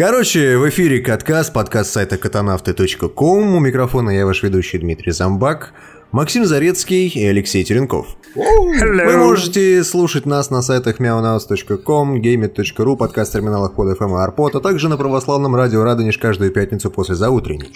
[0.00, 3.54] Короче, в эфире Каткаст, подкаст сайта катанавты.ком.
[3.54, 5.74] У микрофона я ваш ведущий Дмитрий Замбак,
[6.10, 8.16] Максим Зарецкий и Алексей Теренков.
[8.34, 9.04] Hello.
[9.04, 14.88] Вы можете слушать нас на сайтах meonaus.com, gameit.ru, подкаст-терминалах под FM и Arpod, а также
[14.88, 17.74] на православном радио Радонеж каждую пятницу после заутренней.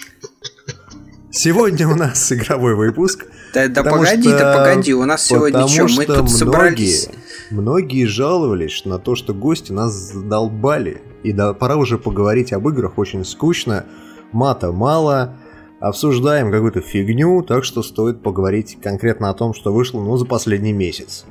[1.29, 3.27] Сегодня у нас игровой выпуск.
[3.53, 7.07] Да, да погоди, что- да погоди, у нас сегодня что, мы тут собрались.
[7.51, 11.03] Многие, многие жаловались на то, что гости нас задолбали.
[11.25, 13.85] И да, пора уже поговорить об играх, очень скучно,
[14.31, 15.35] мата мало,
[15.79, 20.71] обсуждаем какую-то фигню, так что стоит поговорить конкретно о том, что вышло ну, за последний
[20.71, 21.25] месяц.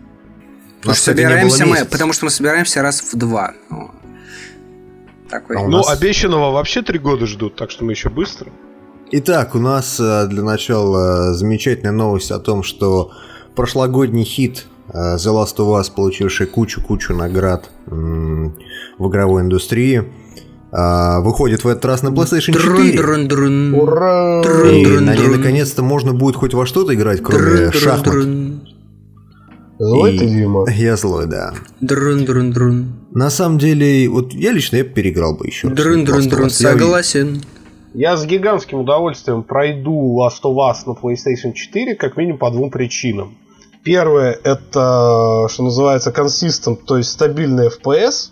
[0.81, 3.53] Потому Нас, что собираемся мы, потому что мы собираемся раз в два.
[3.71, 3.93] О.
[5.31, 5.59] Такой.
[5.59, 8.51] А Ну, нас- обещанного вообще три года ждут, так что мы еще быстро.
[9.13, 13.13] Итак, у нас э, для начала замечательная новость о том, что
[13.55, 20.05] прошлогодний хит э, The Last of Us, получивший кучу-кучу наград в игровой индустрии,
[20.73, 22.93] э, выходит в этот раз на PlayStation 4.
[22.93, 23.75] Друн-друн-друн.
[23.75, 24.43] Ура!
[24.71, 28.15] И на ней наконец-то можно будет хоть во что-то играть, кроме шахмат.
[29.79, 30.65] Злой И- ты, Дима.
[30.77, 31.53] Я злой, да.
[31.81, 32.87] Друн-друн-друн.
[33.13, 35.69] На самом деле, вот я лично я переиграл бы еще.
[35.69, 35.77] раз.
[35.77, 36.45] Друн-друн-друн.
[36.45, 37.43] Я- Согласен.
[37.93, 42.71] Я с гигантским удовольствием пройду Last of Us на PlayStation 4, как минимум по двум
[42.71, 43.37] причинам.
[43.85, 48.31] Первое, это, что называется, consistent, то есть стабильный FPS,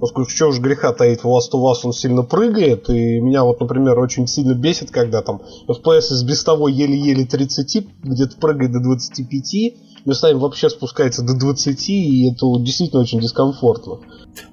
[0.00, 3.58] поскольку что уж греха таить, в Last of Us он сильно прыгает, и меня вот,
[3.60, 8.80] например, очень сильно бесит, когда там FPS из без того еле-еле 30, где-то прыгает до
[8.80, 13.98] 25, местами вообще спускается до 20, и это действительно очень дискомфортно.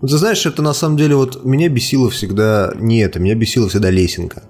[0.01, 3.69] Вот ты знаешь, это на самом деле вот меня бесило всегда не это, меня бесила
[3.69, 4.43] всегда лесенка.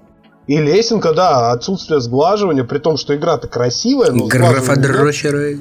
[0.46, 4.26] И лесенка, да, отсутствие сглаживания, при том, что игра-то красивая, но.
[4.26, 5.60] Графодрочеры.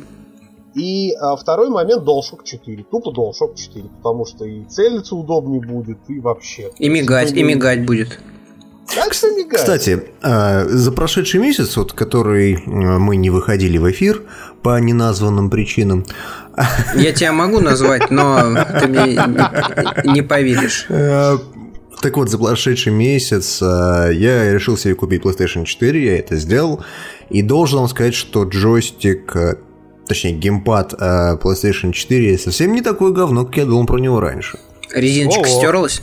[0.75, 2.85] И а, второй момент DualShock 4.
[2.89, 6.69] Тупо DualShock 4, потому что и целиться удобнее будет, и вообще.
[6.77, 8.19] И мигать, и мигать будет.
[8.93, 9.59] Как что мигать?
[9.59, 14.21] Кстати, э, за прошедший месяц, вот который э, мы не выходили в эфир
[14.63, 16.05] по неназванным причинам,
[16.95, 19.17] Я тебя могу назвать, но ты мне
[20.13, 20.87] не- поверишь.
[20.89, 21.37] э,
[22.01, 26.83] так вот, за прошедший месяц э, я решил себе купить PlayStation 4, я это сделал,
[27.29, 29.33] и должен вам сказать, что джойстик,
[30.11, 34.59] точнее геймпад э, PlayStation 4 совсем не такое говно, как я думал про него раньше.
[34.93, 35.47] Резиночка О-о.
[35.57, 36.01] стерлась?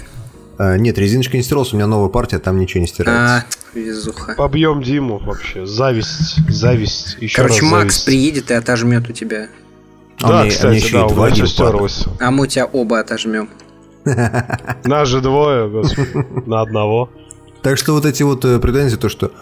[0.59, 3.45] Э, Нет, резиночка не стиралась, у меня новая партия, там ничего не стирается.
[3.75, 4.35] А, везуха.
[4.37, 5.67] Побьем Диму вообще.
[5.67, 7.17] Зависть, зависть.
[7.21, 8.05] Еще Короче, раз Макс зависть.
[8.07, 9.49] приедет и отожмет у тебя.
[10.21, 11.53] А Да, меня кстати, еще да, у два меня геймпада.
[11.53, 12.05] стерлось.
[12.19, 13.51] А мы у тебя оба отожмем.
[14.85, 16.09] Нас же двое, господи,
[16.47, 17.11] на одного.
[17.63, 19.33] Так что вот эти вот э, претензии, то что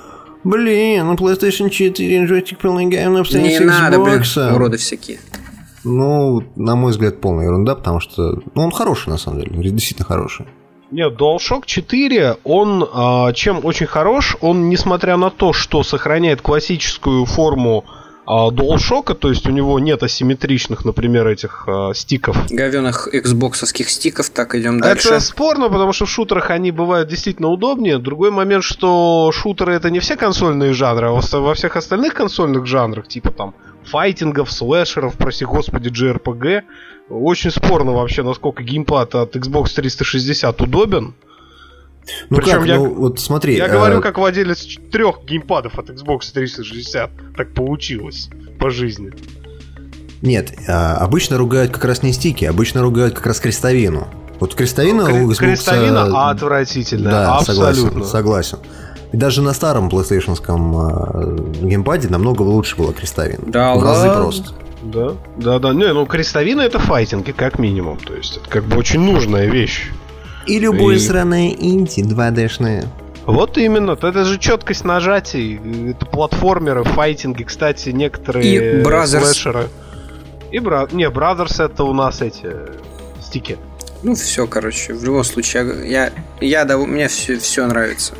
[0.47, 4.23] Блин, на PlayStation 4 джойстик полный говно по Не надо, блин,
[4.55, 5.19] уроды всякие.
[5.83, 10.07] Ну, на мой взгляд, полная ерунда, потому что ну, он хороший, на самом деле, действительно
[10.07, 10.47] хороший.
[10.93, 17.25] Нет, DualShock 4, он а, чем очень хорош, он, несмотря на то, что сохраняет классическую
[17.25, 17.85] форму
[18.27, 22.37] а, DualShock, то есть у него нет асимметричных, например, этих а, стиков.
[22.51, 25.09] Говёных xboxовских стиков, так идем дальше.
[25.09, 27.99] Это спорно, потому что в шутерах они бывают действительно удобнее.
[27.99, 32.67] Другой момент, что шутеры это не все консольные жанры, а во- во всех остальных консольных
[32.67, 33.55] жанрах, типа там
[33.85, 36.63] файтингов, слэшеров, прости господи, JRPG,
[37.09, 41.15] очень спорно вообще, насколько геймпад от Xbox 360 удобен.
[42.31, 43.57] Ну Причем как, я- ну вот смотри.
[43.57, 47.11] Я э, говорю, как владелец трех геймпадов от Xbox 360.
[47.37, 49.13] Так получилось по жизни.
[50.23, 54.07] Нет, э, обычно ругают как раз не стики, обычно ругают как раз крестовину.
[54.41, 55.37] Вот крестовина у Кре- Xbox...
[55.37, 57.11] Крестовина э, отвратительная.
[57.11, 57.75] Да, абсолютно.
[57.75, 58.59] согласен, согласен.
[59.13, 60.37] И даже на старом PlayStation
[61.67, 63.45] геймпаде намного лучше была крестовина.
[63.47, 64.23] Да В разы ладно?
[64.23, 64.53] просто.
[64.83, 65.73] Да, да, да.
[65.73, 67.99] Не, ну крестовина это файтинги, как минимум.
[67.99, 69.91] То есть это как бы очень нужная вещь.
[70.47, 72.87] И любое И- сраное инди 2D-шное.
[73.27, 75.61] Вот именно, это же четкость нажатий,
[75.91, 79.07] это платформеры, файтинги, кстати, некоторые И Brothers.
[79.25, 79.69] слэшеры.
[80.53, 80.87] И бра...
[80.93, 82.47] Не, Brothers это у нас эти
[83.21, 83.59] стики.
[84.05, 88.15] Ну, все, короче, в любом случае, я, я, дов- мне все, все нравится.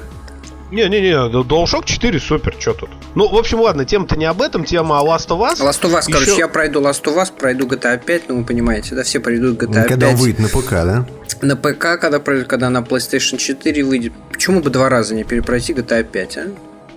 [0.71, 2.91] Не-не-не, DualShock 4 супер, что тут?
[3.15, 5.61] Ну, в общем, ладно, тема-то не об этом, тема о Last of Us.
[5.61, 8.45] Last of Us, короче, Ещё- я пройду Last of Us, пройду GTA 5, ну, вы
[8.45, 9.89] понимаете, да, все пройдут GTA 5.
[9.89, 11.07] Когда он выйдет на ПК, да?
[11.43, 14.13] На ПК, когда, пройдет, когда на PlayStation 4 выйдет.
[14.33, 16.47] Почему бы два раза не перепройти GTA 5, а?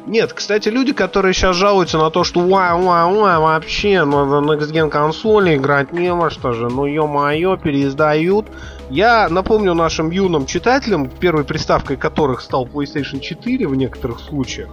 [0.08, 4.54] Нет, кстати, люди, которые сейчас жалуются на то, что уа уа уа вообще ну, на
[4.54, 8.48] Next Gen консоли играть не во что же, ну ё-моё, переиздают.
[8.90, 14.70] Я напомню нашим юным читателям, первой приставкой которых стал PlayStation 4 в некоторых случаях,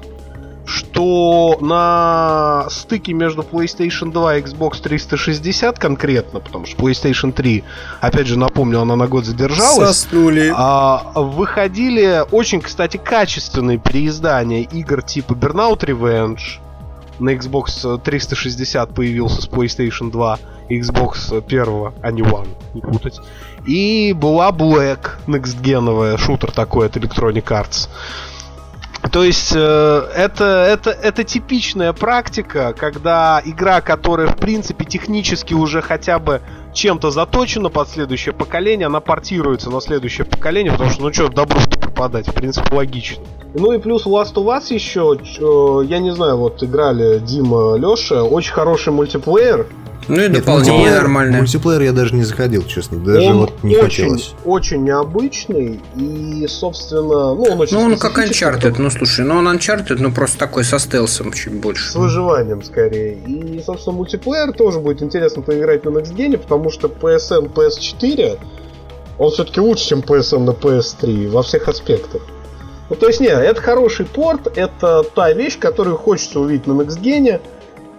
[0.64, 7.62] что на стыке между PlayStation 2 и Xbox 360 конкретно, потому что PlayStation 3,
[8.00, 9.96] опять же напомню, она на год задержалась.
[9.96, 10.50] Соснули.
[10.56, 16.58] А, выходили очень, кстати, качественные переиздания игр типа Burnout Revenge.
[17.18, 20.38] На Xbox 360 появился с PlayStation 2,
[20.70, 23.20] Xbox 1, а не One, не путать.
[23.66, 27.88] И была Black, некстгеновая, шутер такой от Electronic Arts.
[29.12, 35.80] То есть э, это, это, это типичная практика, когда игра, которая в принципе технически уже
[35.80, 36.40] хотя бы
[36.72, 41.60] чем-то заточена под следующее поколение, она портируется на следующее поколение, потому что ну что, добро
[41.80, 43.22] пропадать, в принципе логично.
[43.54, 45.18] Ну и плюс Last of Us еще,
[45.88, 49.66] я не знаю, вот играли Дима, Леша, очень хороший мультиплеер,
[50.08, 51.38] ну и дополнение нормальное.
[51.38, 52.98] Мультиплеер я даже не заходил, честно.
[52.98, 54.34] Даже он вот не очень, хотелось.
[54.44, 59.48] очень необычный и, собственно, ну он очень Ну он как Uncharted, ну слушай, ну он
[59.48, 61.90] Uncharted, ну просто такой со стелсом чуть больше.
[61.90, 63.14] С выживанием скорее.
[63.26, 68.38] И, собственно, мультиплеер тоже будет интересно поиграть на Next Gen, потому что PSN PS4,
[69.18, 72.22] он все-таки лучше, чем PSN на PS3 во всех аспектах.
[72.88, 77.00] Ну, то есть, нет, это хороший порт, это та вещь, которую хочется увидеть на Next
[77.02, 77.40] Gen,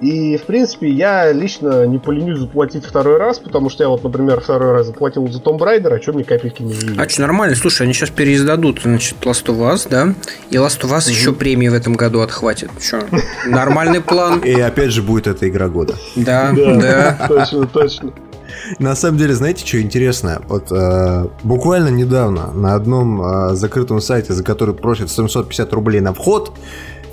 [0.02, 4.40] и, в принципе, я лично не поленюсь заплатить второй раз, потому что я вот, например,
[4.42, 7.00] второй раз заплатил за Tomb Raider, а что мне копейки не видели.
[7.00, 10.14] А что, нормально, слушай, они сейчас переиздадут, значит, Last of Us, да?
[10.52, 12.70] И Last of Us еще премии в этом году отхватит.
[12.80, 13.04] Что,
[13.48, 14.40] нормальный план?
[14.42, 15.96] И опять же будет эта игра года.
[16.16, 17.26] Да, да.
[17.28, 18.14] Точно, точно.
[18.80, 20.42] На самом деле, знаете, что интересно?
[20.48, 26.14] Вот э, буквально недавно на одном э, закрытом сайте, за который просят 750 рублей на
[26.14, 26.54] вход,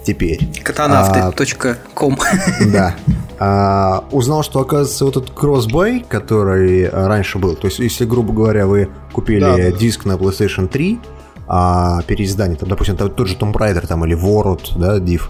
[0.04, 0.40] теперь.
[0.62, 2.18] Катанавты.ком
[2.72, 2.94] Да.
[3.38, 8.32] А, узнал, что, оказывается, вот этот кроссбай, который а, раньше был, то есть, если, грубо
[8.32, 9.72] говоря, вы купили да, да.
[9.72, 11.00] диск на PlayStation 3,
[11.48, 15.22] а переиздание, там, допустим, там тот же Tomb Raider там, или World, да, Div,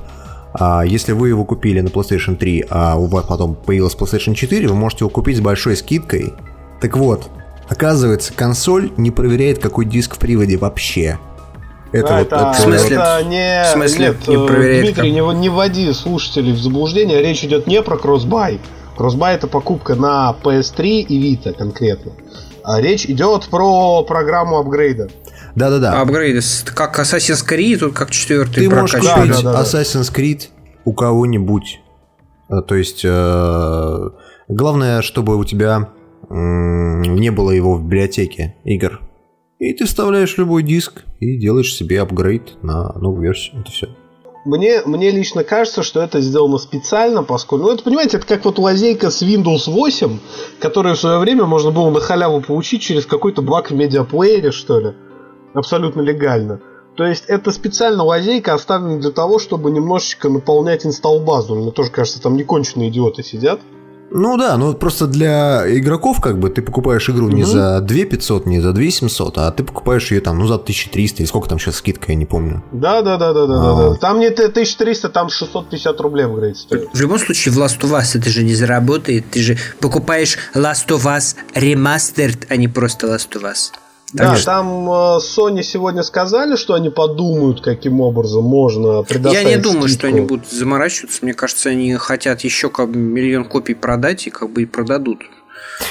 [0.52, 4.68] а если вы его купили на PlayStation 3, а у вас потом появилась PlayStation 4,
[4.68, 6.34] вы можете его купить с большой скидкой.
[6.80, 7.28] Так вот,
[7.68, 11.18] оказывается, консоль не проверяет, какой диск в приводе вообще.
[11.94, 12.96] Это А, вот это, это- В смысле?
[12.96, 15.34] это не, В смысле нет, не э, проверяет Дмитрий, как?
[15.34, 18.60] не, не вводи слушателей в заблуждение, речь идет не про кроссбай.
[18.96, 22.12] Кроссбай это покупка на PS3 и Vita конкретно.
[22.64, 25.08] А речь идет про программу апгрейда.
[25.54, 26.00] Да-да-да.
[26.00, 26.40] Апгрейды,
[26.74, 29.62] как Assassin's Creed, тут как четвертый Ты можешь купить Да, да, да.
[29.62, 30.48] Assassin's Creed
[30.84, 31.80] у кого-нибудь.
[32.48, 34.08] Э, То есть, э,
[34.48, 35.90] главное, чтобы у тебя
[36.28, 39.00] не было его в библиотеке игр.
[39.58, 43.60] И ты вставляешь любой диск и делаешь себе апгрейд на новую версию.
[43.60, 43.88] Это все.
[44.44, 48.58] Мне, мне лично кажется, что это сделано специально, поскольку, ну это, понимаете, это как вот
[48.58, 50.18] лазейка с Windows 8,
[50.60, 54.80] которую в свое время можно было на халяву получить через какой-то баг в медиаплеере, что
[54.80, 54.92] ли.
[55.54, 56.60] Абсолютно легально.
[56.96, 61.54] То есть это специально лазейка оставлена для того, чтобы немножечко наполнять инсталл-базу.
[61.54, 63.60] Мне тоже кажется, там неконченные идиоты сидят.
[64.16, 68.46] Ну да, ну просто для игроков как бы ты покупаешь игру не за 2 500,
[68.46, 71.58] не за 2 700, а ты покупаешь ее там, ну за 1300 или сколько там
[71.58, 72.62] сейчас скидка, я не помню.
[72.70, 73.90] Да, да, да, да, да, да, А.
[73.90, 73.96] да.
[73.96, 76.88] Там не т- 1300, там 650 рублей в игре стоит.
[76.94, 79.24] В любом случае, в Last of Us это же не заработает.
[79.32, 83.72] Ты же покупаешь Last of Us Remastered, а не просто Last of Us.
[84.14, 89.56] Да, там э, Sony сегодня сказали, что они подумают, каким образом можно Я предоставить не
[89.56, 91.18] думаю, что они будут заморачиваться.
[91.22, 95.22] Мне кажется, они хотят еще как бы миллион копий продать и как бы и продадут.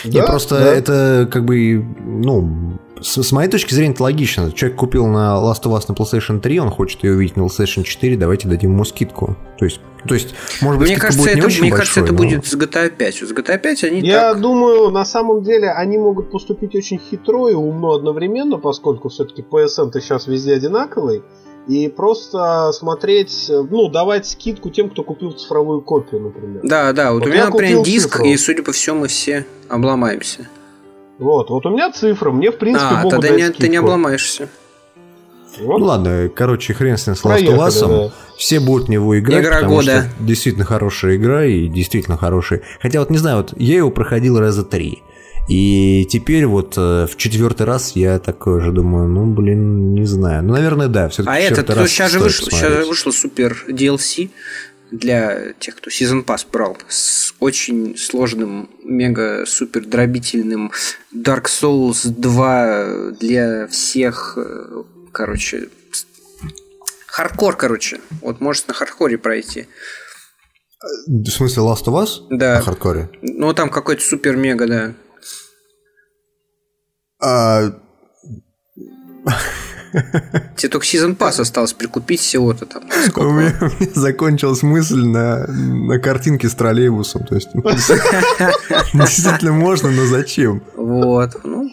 [0.05, 0.73] Не, Да, просто да.
[0.73, 4.51] это как бы, ну, с, с моей точки зрения, это логично.
[4.51, 7.83] Человек купил на Last of Us на PlayStation 3, он хочет ее увидеть на PlayStation
[7.83, 9.35] 4, давайте дадим ему скидку.
[9.57, 12.15] То есть, то есть может быть, Мне кажется, будет не это, очень мне кажется, большой,
[12.15, 13.15] это но- будет с GTA 5.
[13.15, 14.41] С GTA 5 они Я так...
[14.41, 20.00] думаю, на самом деле они могут поступить очень хитро и умно одновременно, поскольку все-таки PSN-то
[20.01, 21.23] сейчас везде одинаковый.
[21.65, 26.59] И просто смотреть, ну, давать скидку тем, кто купил цифровую копию, например.
[26.63, 28.25] Да, да, вот, Вот у меня, например, диск, цифру.
[28.25, 30.50] и, судя по всему, мы все обломаемся.
[31.20, 33.62] Вот, вот у меня цифра, мне в принципе а, могут тогда дать не, скидку.
[33.62, 34.50] ты не обломаешься.
[35.60, 38.12] Вот, Ну ладно, короче, хрен с ним с Last of да.
[38.38, 40.10] Все будут в него играть, Игра потому года.
[40.10, 42.62] что действительно хорошая игра и действительно хорошая.
[42.82, 45.03] Хотя вот не знаю, вот я его проходил раза три.
[45.48, 50.43] И теперь вот э, в четвертый раз я такой же думаю, ну блин, не знаю.
[50.43, 51.10] Ну, наверное, да.
[51.10, 54.29] Все-таки А этот, то сейчас же вышло, сейчас же вышло супер DLC
[54.93, 60.71] для тех, кто Season Pass брал, с очень сложным, мега супер дробительным
[61.13, 65.69] Dark Souls 2 для всех, э, короче,
[67.07, 68.00] хардкор, короче.
[68.21, 69.67] Вот может на хардкоре пройти.
[71.07, 72.27] В смысле Last of Us?
[72.29, 72.55] Да.
[72.55, 73.09] На хардкоре?
[73.21, 74.93] Ну, там какой-то супер мега, да.
[77.19, 77.79] А,
[80.55, 82.83] Тебе только Season Pass осталось прикупить всего-то там.
[83.15, 87.25] У меня, у меня закончилась мысль на, на картинке с троллейбусом.
[87.25, 87.50] То есть,
[88.93, 90.63] действительно можно, но зачем?
[90.75, 91.31] Вот.
[91.43, 91.69] Ну,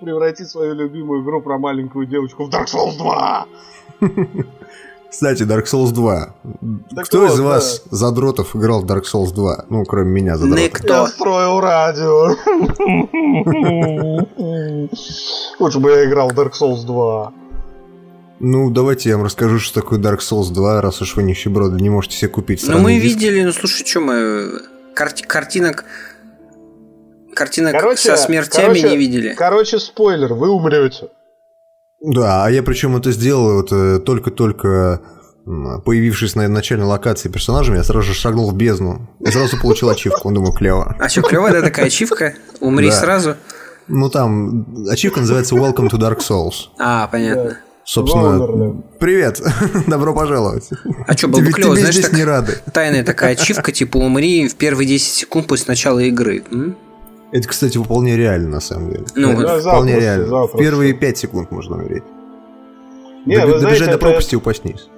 [0.00, 3.46] превратить свою любимую игру про маленькую девочку в Dark Souls 2.
[5.10, 6.34] Кстати, Dark Souls 2.
[6.94, 7.96] Так Кто вот, из вас, да.
[7.96, 9.64] задротов, играл в Dark Souls 2?
[9.68, 10.64] Ну, кроме меня, задротов.
[10.64, 10.94] Никто.
[10.94, 12.36] Я строил радио.
[15.58, 17.32] Лучше бы я играл в Dark Souls 2.
[18.40, 21.90] Ну, давайте я вам расскажу, что такое Dark Souls 2, раз уж вы нищеброды не
[21.90, 23.04] можете себе купить Ну, мы диск.
[23.04, 24.62] видели, ну, слушай, что мы...
[24.94, 25.84] Карти- картинок
[27.34, 29.34] картинок короче, со смертями короче, не видели.
[29.34, 31.08] Короче, спойлер, вы умрете.
[32.00, 35.00] Да, а я причем это сделал вот э, только-только
[35.84, 40.28] появившись на начальной локации персонажем, я сразу же шагнул в бездну и сразу получил ачивку.
[40.28, 40.96] Он думаю, клево.
[40.98, 42.34] А что, клево, да, такая ачивка?
[42.60, 43.00] Умри да.
[43.00, 43.36] сразу?
[43.88, 46.68] Ну, там ачивка называется Welcome to Dark Souls.
[46.78, 47.58] А, понятно.
[47.90, 49.42] Собственно, привет,
[49.88, 50.68] добро пожаловать.
[51.08, 52.52] А что, было бы клево, знаешь, здесь так, не рады.
[52.72, 56.44] тайная такая ачивка, типа умри в первые 10 секунд после начала игры.
[56.52, 56.76] М?
[57.32, 59.06] Это, кстати, вполне реально, на самом деле.
[59.16, 60.46] Ну, это да, вполне запросто, реально.
[60.46, 62.04] В первые 5 секунд можно умереть.
[63.26, 64.38] Не, Д- добежать знаете, до пропасти это...
[64.38, 64.88] упаснись.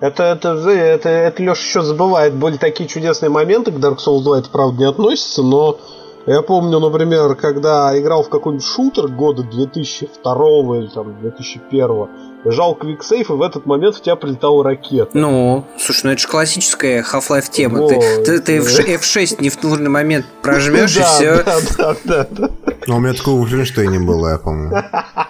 [0.00, 2.34] Это, это, это, это Леша еще забывает.
[2.34, 5.78] Были такие чудесные моменты к Dark Souls 2, это правда не относится, но
[6.26, 12.08] я помню, например, когда играл в какой-нибудь шутер года 2002 или там 2001,
[12.44, 15.10] жал квиксейф, и в этот момент в тебя прилетала ракета.
[15.14, 17.80] Ну, слушай, ну это же классическая Half-Life тема.
[17.80, 17.90] Вот.
[17.90, 21.42] Ты, ты, ты F6 не в нужный момент прожмешь и все.
[21.42, 22.50] Да, да, да.
[22.86, 24.84] Но у меня такого в не было, я помню.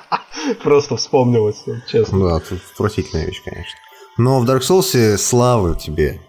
[0.63, 2.31] Просто вспомнилось, честно.
[2.31, 3.79] Да, это отвратительная вещь, конечно.
[4.19, 6.21] Но в Dark Souls слава тебе,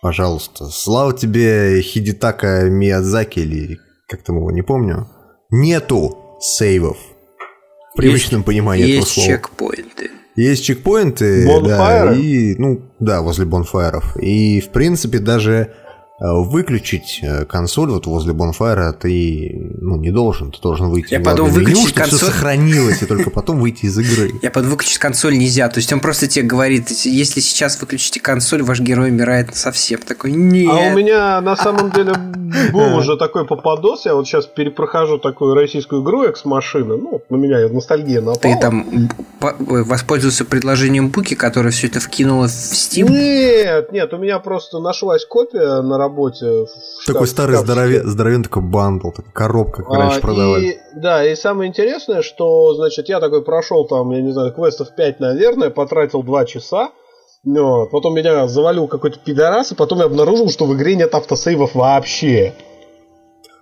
[0.00, 0.66] пожалуйста.
[0.66, 5.08] Слава тебе Хидитака Миядзаки или как там его, не помню.
[5.50, 6.98] Нету сейвов.
[7.92, 9.28] В привычном есть, понимании есть этого слова.
[9.28, 10.10] Есть чекпоинты.
[10.36, 14.16] Есть чекпоинты, да, и, ну, да, возле бонфайров.
[14.18, 15.74] И, в принципе, даже
[16.18, 21.50] выключить э, консоль вот возле Bonfire ты ну, не должен, ты должен выйти Я подумал,
[21.50, 22.16] выключить меню, консоль...
[22.18, 24.32] все сохранилось, и только потом выйти из игры.
[24.42, 28.62] Я подумал, выключить консоль нельзя, то есть он просто тебе говорит, если сейчас выключите консоль,
[28.62, 30.00] ваш герой умирает совсем.
[30.00, 30.72] Такой, нет.
[30.72, 32.14] А у меня на самом деле
[32.72, 37.68] был уже такой попадос, я вот сейчас перепрохожу такую российскую игру Экс-машина, ну, на меня
[37.68, 38.38] ностальгия напала.
[38.40, 39.08] Ты там
[39.40, 43.10] воспользовался предложением Буки, которое все это вкинуло в Steam?
[43.10, 46.66] Нет, нет, у меня просто нашлась копия на работе.
[47.06, 50.64] Такой старый здоровен, здоровен такой бандл, такая коробка, как а, раньше продавали.
[50.66, 54.94] И, да, и самое интересное, что, значит, я такой прошел там, я не знаю, квестов
[54.96, 56.90] 5, наверное, потратил 2 часа,
[57.44, 61.74] вот, потом меня завалил какой-то пидорас, и потом я обнаружил, что в игре нет автосейвов
[61.74, 62.54] вообще.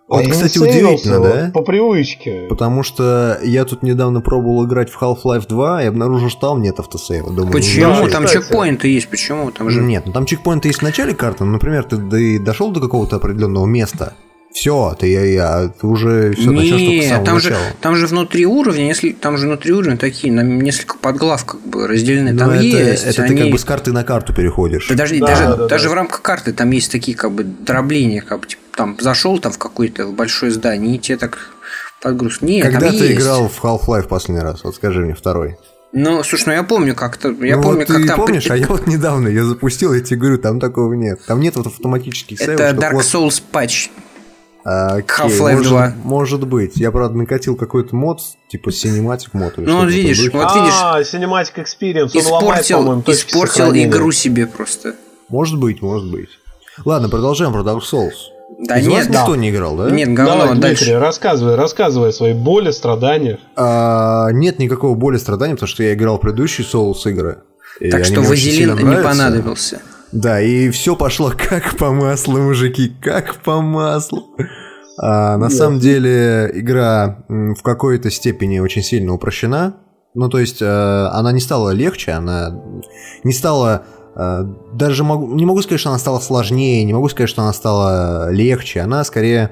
[0.06, 1.50] Вот, а кстати, удивительно, да?
[1.54, 2.46] По привычке.
[2.48, 6.78] Потому что я тут недавно пробовал играть в Half-Life 2 и обнаружил, что там нет
[6.78, 7.32] автосейва.
[7.32, 7.94] Думаю, почему?
[7.94, 9.50] Ну, там чекпоинты есть, почему?
[9.50, 9.80] Там же...
[9.80, 11.44] Нет, ну там чекпоинты есть в начале карты.
[11.44, 14.12] Например, ты дошел до какого-то определенного места,
[14.54, 17.54] все, ты, я, я, ты уже все начнешь только с самого там начала.
[17.56, 21.60] Же, там же внутри уровня, если там же внутри уровня такие, на несколько подглав как
[21.62, 22.38] бы разделены.
[22.38, 23.04] Там это, есть.
[23.04, 23.34] Это они...
[23.34, 24.86] ты как бы с карты на карту переходишь.
[24.88, 25.90] Да, даже, да, даже, да, даже да.
[25.90, 29.50] в рамках карты там есть такие как бы дробления, как бы типа, там зашел там
[29.50, 31.50] в какое-то большое здание, и тебе так
[32.00, 32.40] подгруз.
[32.40, 33.20] Нет, Когда ты есть.
[33.20, 34.62] играл в Half-Life последний раз?
[34.62, 35.56] Вот скажи мне второй.
[35.92, 37.30] Ну, слушай, ну я помню как-то.
[37.40, 38.20] Я ну, помню, вот как ты там.
[38.20, 41.20] помнишь, а я вот недавно я запустил, я тебе говорю, там такого нет.
[41.26, 42.60] Там нет вот автоматических сейвов.
[42.60, 43.90] Это Dark Souls патч.
[44.64, 45.94] А, Half-Life 2.
[46.04, 46.76] Может быть.
[46.76, 49.54] Я, правда, накатил какой-то мод, типа Cinematic мод.
[49.58, 50.74] Ну, вот видишь, вот видишь.
[50.82, 52.16] А, Cinematic Experience.
[52.16, 54.94] Испортил, ломает, испортил игру себе просто.
[55.28, 56.30] Может быть, может быть.
[56.84, 58.12] Ладно, продолжаем про Dark Souls.
[58.58, 59.90] Да Из нет, вас никто не играл, да?
[59.90, 60.98] Нет, говно, Давай, Дмитрий, дальше.
[60.98, 63.40] рассказывай, рассказывай о своей боли, страданиях.
[63.56, 67.38] А, нет никакого боли, страданий, потому что я играл в предыдущие Souls игры.
[67.90, 69.80] Так что Вазелин не понадобился.
[70.14, 74.24] Да, и все пошло как по маслу, мужики, как по маслу.
[74.96, 75.50] А, на yeah.
[75.50, 79.74] самом деле игра в какой-то степени очень сильно упрощена.
[80.14, 82.62] Ну, то есть, э, она не стала легче, она
[83.24, 83.82] не стала...
[84.14, 87.52] Э, даже могу, не могу сказать, что она стала сложнее, не могу сказать, что она
[87.52, 88.80] стала легче.
[88.80, 89.50] Она скорее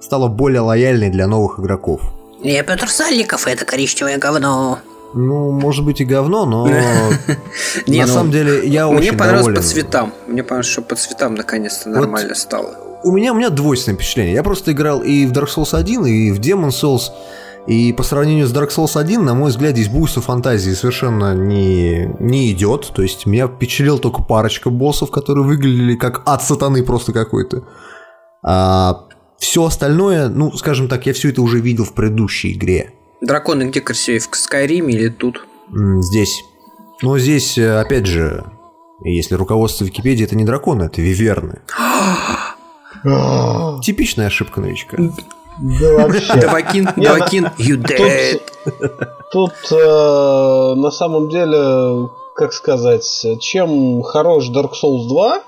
[0.00, 2.00] стала более лояльной для новых игроков.
[2.40, 4.78] Я Петр Сальников, это коричневое говно.
[5.18, 6.76] Ну, может быть и говно, но на
[7.86, 10.12] ну, самом деле я очень Мне понравилось по цветам.
[10.26, 12.76] Мне понравилось, что по цветам наконец-то нормально стало.
[13.02, 14.34] У меня, у меня двойственное впечатление.
[14.34, 17.12] Я просто играл и в Dark Souls 1, и в Demon Souls.
[17.66, 22.14] И по сравнению с Dark Souls 1, на мой взгляд, здесь буйство фантазии совершенно не,
[22.20, 22.92] не идет.
[22.94, 27.64] То есть меня впечатлил только парочка боссов, которые выглядели как ад сатаны просто какой-то.
[28.44, 29.06] А
[29.38, 32.92] все остальное, ну, скажем так, я все это уже видел в предыдущей игре.
[33.20, 35.46] Драконы где красивее, в Скайриме или тут?
[35.70, 36.44] Здесь.
[37.02, 38.44] Ну, здесь, э, опять же,
[39.00, 41.60] если руководство Википедии это не драконы, это виверны.
[43.82, 44.96] Типичная ошибка новичка.
[45.58, 46.34] Да вообще.
[46.40, 48.40] Давакин, Давакин, you dead.
[49.32, 55.38] Тут, э, на самом деле, как сказать, чем хорош Dark Souls 2,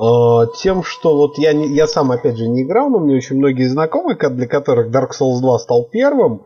[0.00, 3.36] э, тем, что вот я, не, я сам, опять же, не играл, но мне очень
[3.36, 6.42] многие знакомые, для которых Dark Souls 2 стал первым,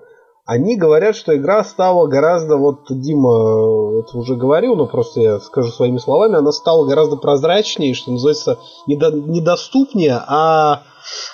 [0.49, 5.71] они говорят, что игра стала гораздо, вот Дима это уже говорил, но просто я скажу
[5.71, 10.85] своими словами, она стала гораздо прозрачнее, что называется, недо, недоступнее, а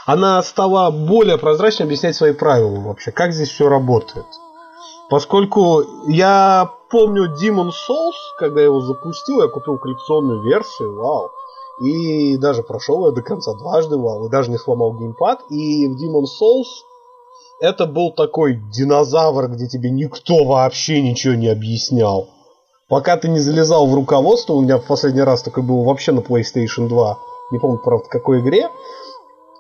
[0.04, 4.26] она стала более прозрачно объяснять свои правила вообще, как здесь все работает.
[5.09, 11.30] Поскольку я помню Demon Souls, когда я его запустил, я купил коллекционную версию, вау.
[11.80, 15.42] И даже прошел я до конца дважды, вау, и даже не сломал геймпад.
[15.50, 16.83] И в Demon Souls
[17.61, 22.28] это был такой динозавр, где тебе никто вообще ничего не объяснял.
[22.88, 26.20] Пока ты не залезал в руководство, у меня в последний раз такое было вообще на
[26.20, 27.18] PlayStation 2,
[27.52, 28.68] не помню, правда, в какой игре,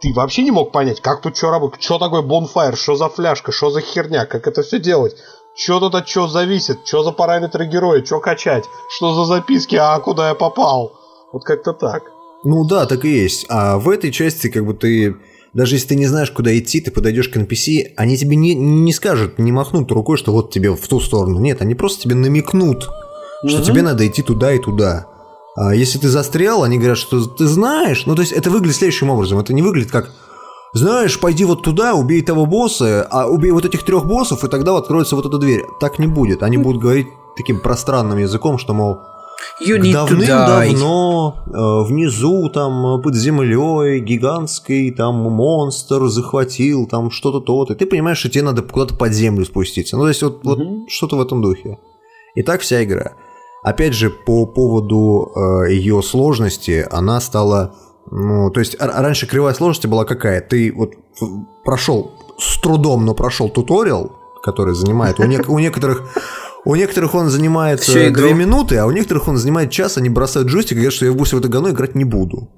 [0.00, 3.52] ты вообще не мог понять, как тут что работает, что такое Bonfire, что за фляжка,
[3.52, 5.16] что за херня, как это все делать,
[5.56, 9.98] что тут от чего зависит, что за параметры героя, что качать, что за записки, а
[10.00, 10.92] куда я попал.
[11.32, 12.02] Вот как-то так.
[12.44, 13.46] Ну да, так и есть.
[13.48, 15.16] А в этой части как бы ты
[15.54, 18.92] даже если ты не знаешь, куда идти, ты подойдешь к NPC, они тебе не, не
[18.92, 21.38] скажут, не махнут рукой, что вот тебе в ту сторону.
[21.38, 22.88] Нет, они просто тебе намекнут,
[23.42, 23.48] угу.
[23.48, 25.06] что тебе надо идти туда и туда.
[25.56, 28.06] А если ты застрял, они говорят, что ты знаешь.
[28.06, 29.38] Ну, то есть это выглядит следующим образом.
[29.38, 30.10] Это не выглядит как
[30.72, 34.76] знаешь, пойди вот туда, убей того босса, а убей вот этих трех боссов, и тогда
[34.76, 35.64] откроется вот эта дверь.
[35.78, 36.42] Так не будет.
[36.42, 38.98] Они будут говорить таким пространным языком, что, мол,
[39.60, 47.74] Давным-давно э, внизу, там, под землей, гигантский, там, монстр захватил, там, что-то то-то.
[47.74, 49.96] И ты понимаешь, что тебе надо куда-то под землю спуститься.
[49.96, 50.54] Ну, то есть, вот, угу.
[50.54, 51.78] вот что-то в этом духе.
[52.34, 53.12] И так вся игра.
[53.62, 57.74] Опять же, по поводу э, ее сложности, она стала...
[58.10, 60.42] Ну, то есть, раньше кривая сложности была какая?
[60.42, 60.90] Ты вот
[61.64, 66.02] прошел с трудом, но прошел туториал, который занимает у, не, у некоторых
[66.64, 70.48] у некоторых он занимает Всю 2 минуты, а у некоторых он занимает час, они бросают
[70.48, 72.48] джойстик и говорят, что я в в это говно играть не буду.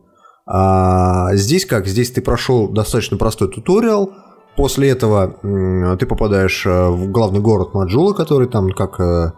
[0.46, 1.86] А здесь как?
[1.86, 4.12] Здесь ты прошел достаточно простой туториал,
[4.56, 5.36] после этого
[5.98, 9.32] ты попадаешь э, в главный город Маджула, который там как э,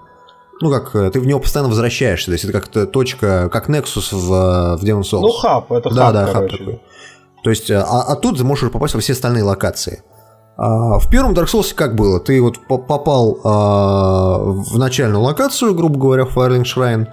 [0.61, 2.27] ну, как э, ты в него постоянно возвращаешься.
[2.27, 5.21] То есть это как-то точка, как Nexus в, в Demon Souls.
[5.21, 6.57] Ну, хаб, это да, хаб, да, короче.
[6.57, 6.83] хаб такой.
[7.43, 10.03] То есть, а, а тут ты можешь попасть во все остальные локации.
[10.59, 12.19] А, в первом Dark Souls как было?
[12.19, 17.07] Ты вот попал а, в начальную локацию, грубо говоря, в Firelink Shrine.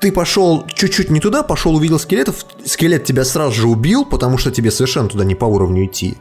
[0.00, 2.44] Ты пошел чуть-чуть не туда, пошел, увидел скелетов.
[2.64, 6.18] Скелет тебя сразу же убил, потому что тебе совершенно туда не по уровню идти.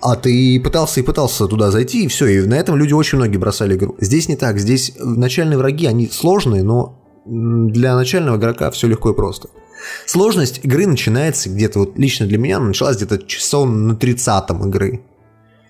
[0.00, 2.26] А ты пытался и пытался туда зайти, и все.
[2.26, 3.96] И на этом люди очень многие бросали игру.
[3.98, 4.58] Здесь не так.
[4.58, 9.48] Здесь начальные враги, они сложные, но для начального игрока все легко и просто.
[10.04, 15.02] Сложность игры начинается где-то, вот лично для меня, началась где-то часов на 30 игры.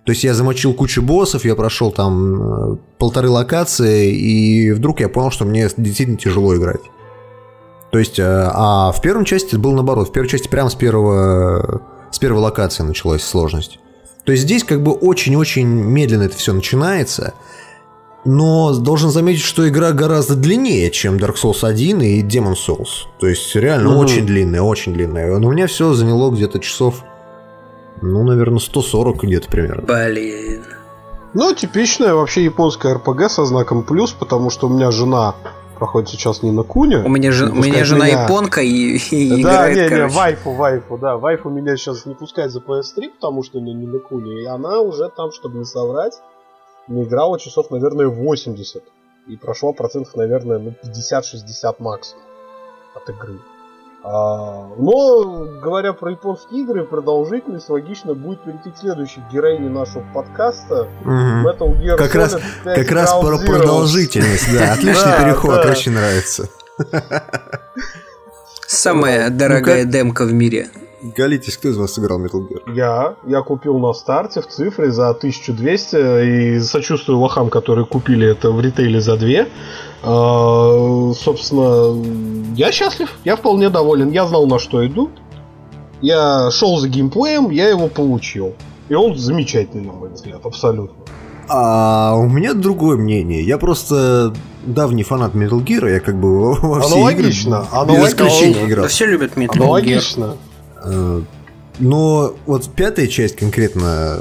[0.06, 5.08] То есть я замочил кучу боссов, я прошел там э, полторы локации, и вдруг я
[5.08, 6.80] понял, что мне действительно тяжело играть.
[7.90, 10.08] То есть, э, а в первом части было наоборот.
[10.08, 13.80] В первой части прямо с первого, с первой локации началась сложность.
[14.24, 17.34] То есть здесь как бы очень-очень медленно это все начинается,
[18.24, 23.08] но должен заметить, что игра гораздо длиннее, чем Dark Souls 1 и Demon Souls.
[23.18, 24.04] То есть реально угу.
[24.04, 25.36] очень длинная, очень длинная.
[25.36, 27.02] Но у меня все заняло где-то часов
[28.02, 29.82] ну, наверное, 140 где-то примерно.
[29.82, 30.64] Блин.
[31.34, 35.34] Ну, типичная вообще японская РПГ со знаком плюс, потому что у меня жена
[35.78, 36.98] проходит сейчас не на Куне.
[36.98, 38.22] У меня, же, у меня жена меня...
[38.22, 40.14] японка и, и да, играет, не, короче.
[40.14, 41.16] не, вайфу, вайфу, да.
[41.16, 44.42] Вайфу меня сейчас не пускает за PS3, потому что она не на Куне.
[44.42, 46.14] И она уже там, чтобы не соврать,
[46.88, 48.82] не играла часов, наверное, 80.
[49.28, 52.22] И прошла процентов, наверное, ну, 50-60 максимум
[52.94, 53.38] от игры.
[54.08, 60.86] А, но, говоря про японские игры, продолжительность логично будет перейти к следующей героине нашего подкаста.
[61.02, 61.10] Угу.
[61.10, 64.74] Metal Gear как раз, как раз про продолжительность, да.
[64.74, 66.48] Отличный переход, очень нравится.
[68.68, 70.68] Самая дорогая демка в мире.
[71.02, 72.74] Галитесь, кто из вас сыграл Metal Gear?
[72.74, 73.16] Я.
[73.26, 78.60] Я купил на старте в цифре за 1200 и сочувствую лохам, которые купили это в
[78.60, 79.46] ритейле за 2.
[80.02, 81.92] А, собственно,
[82.56, 84.10] я счастлив, я вполне доволен.
[84.10, 85.10] Я знал, на что иду.
[86.00, 88.54] Я шел за геймплеем, я его получил.
[88.88, 90.96] И он замечательный, на мой взгляд, абсолютно.
[91.48, 93.42] А у меня другое мнение.
[93.44, 94.32] Я просто
[94.64, 97.56] давний фанат Metal Gear, я как бы во все Аналогично.
[97.56, 98.04] игры аналогично.
[98.04, 98.82] без исключения играл.
[98.84, 100.36] Да все любят Metal Аналогично.
[100.84, 101.24] Gear.
[101.78, 104.18] Но вот пятая часть конкретно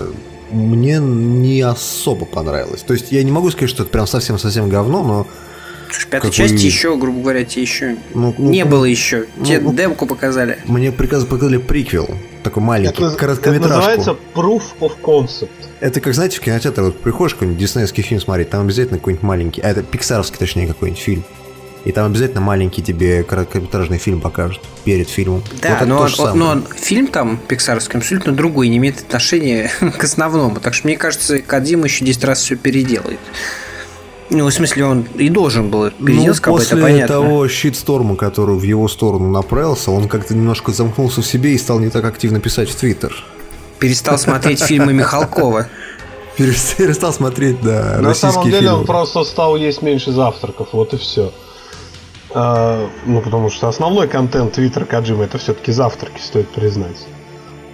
[0.52, 2.82] мне не особо понравилось.
[2.82, 5.28] То есть я не могу сказать, что это прям совсем-совсем говно, но
[5.90, 9.28] Слушай, пятой части еще, грубо говоря, тебе еще ну, ну, не ну, было еще.
[9.38, 10.60] Ну, тебе ну, демку показали.
[10.66, 12.10] Мне приказ показали приквел.
[12.44, 13.78] Такой маленький, это, короткометражку.
[13.78, 15.50] Это называется Proof of Concept.
[15.80, 19.62] Это как, знаете, в кинотеатр вот приходишь какой-нибудь диснеевский фильм смотреть, там обязательно какой-нибудь маленький,
[19.62, 21.24] а это пиксаровский, точнее, какой-нибудь фильм.
[21.86, 25.44] И там обязательно маленький тебе короткометражный фильм покажут перед фильмом.
[25.62, 30.04] Да, вот но, он, он, но фильм там пиксаровский абсолютно другой, не имеет отношения к
[30.04, 30.60] основному.
[30.60, 33.20] Так что мне кажется, Кадим еще 10 раз все переделает.
[34.30, 37.16] Ну, в смысле, он и должен был переделать, ну, после понятно.
[37.16, 41.80] того щитсторма, который в его сторону направился, он как-то немножко замкнулся в себе и стал
[41.80, 43.14] не так активно писать в Твиттер.
[43.80, 45.68] Перестал смотреть фильмы Михалкова.
[46.38, 51.32] Перестал смотреть, да, На самом деле он просто стал есть меньше завтраков, вот и все.
[52.34, 56.98] А, ну, потому что основной контент Твиттера Каджима это все-таки завтраки, стоит признать.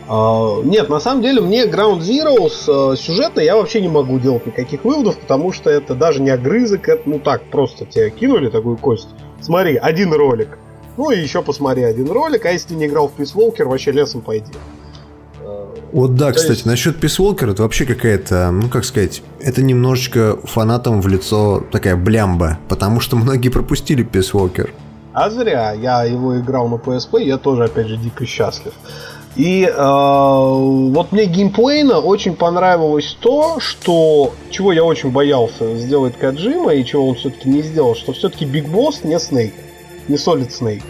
[0.08, 4.46] А, нет, на самом деле мне Ground Zeroes а, сюжетно я вообще не могу делать
[4.46, 8.78] никаких выводов, потому что это даже не огрызок, это ну так, просто тебе кинули такую
[8.78, 9.10] кость.
[9.42, 10.58] Смотри, один ролик.
[10.98, 13.92] Ну и еще посмотри один ролик, а если ты не играл в Peace Walker, вообще
[13.92, 14.52] лесом пойди.
[15.92, 16.66] Вот да, То кстати, есть...
[16.66, 21.96] насчет Peace Walker, это вообще какая-то, ну как сказать, это немножечко фанатам в лицо такая
[21.96, 24.70] блямба, потому что многие пропустили Peace Walker.
[25.14, 28.74] А зря, я его играл на PSP, я тоже, опять же, дико счастлив.
[29.36, 36.74] И э, вот мне геймплейно очень понравилось то, что чего я очень боялся сделать Каджима
[36.74, 39.54] и чего он все-таки не сделал, что все-таки Биг Босс не Снейк,
[40.08, 40.84] не Solid Snake.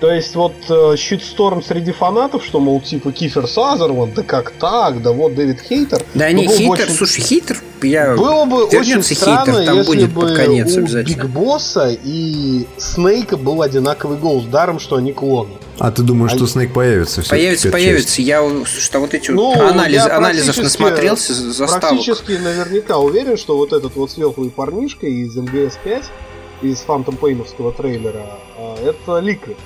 [0.00, 5.02] То есть вот э, щитсторм среди фанатов, что, мол, типа Кифер Сазерван, да как так,
[5.02, 6.02] да вот Дэвид Хейтер.
[6.14, 6.94] Да не, Хейтер, очень...
[6.94, 8.14] слушай, Хейтер, я...
[8.16, 12.66] Было бы очень странно, хейтер, там если будет бы под конец у Биг Босса и
[12.78, 15.52] Снейка был одинаковый голос, даром, что они клоны.
[15.78, 16.36] А ты думаешь, а...
[16.36, 17.22] что Снейк появится?
[17.28, 18.22] Появится, появится.
[18.22, 21.80] Я, что вот эти ну, анализ, анализов насмотрелся, заставок.
[21.80, 26.04] Практически наверняка уверен, что вот этот вот светлый парнишка из МГС 5,
[26.62, 28.24] из Фантом Пейновского трейлера,
[28.56, 29.58] а, это Ликвид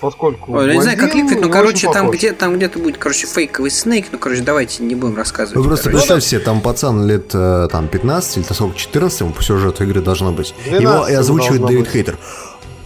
[0.00, 0.56] поскольку...
[0.56, 4.06] Ой, не знаю, как Liquid, но, короче, там, где, там где-то будет, короче, фейковый Снейк,
[4.12, 5.56] ну, короче, давайте не будем рассказывать.
[5.56, 9.42] Вы просто представьте себе, там пацан лет э, там 15 или сколько, 14 ему по
[9.42, 10.54] сюжету игры должно быть.
[10.66, 11.92] Его и озвучивает Дэвид быть.
[11.92, 12.18] Хейтер.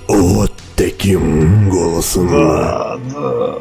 [0.09, 2.29] Вот таким голосом.
[2.31, 3.55] Да, да.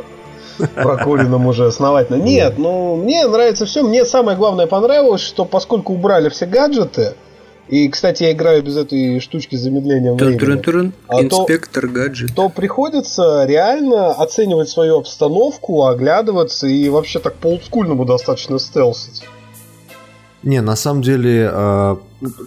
[0.75, 2.21] Прокуренным уже основательно.
[2.21, 3.83] Нет, ну, мне нравится все.
[3.83, 7.15] Мне самое главное понравилось, что поскольку убрали все гаджеты,
[7.71, 10.91] и, кстати, я играю без этой штучки с замедлением времени.
[11.07, 12.35] А Инспектор то, гаджет.
[12.35, 19.23] То приходится реально оценивать свою обстановку, оглядываться и вообще так по олдскульному достаточно стелсить.
[20.43, 21.95] Не, на самом деле, э,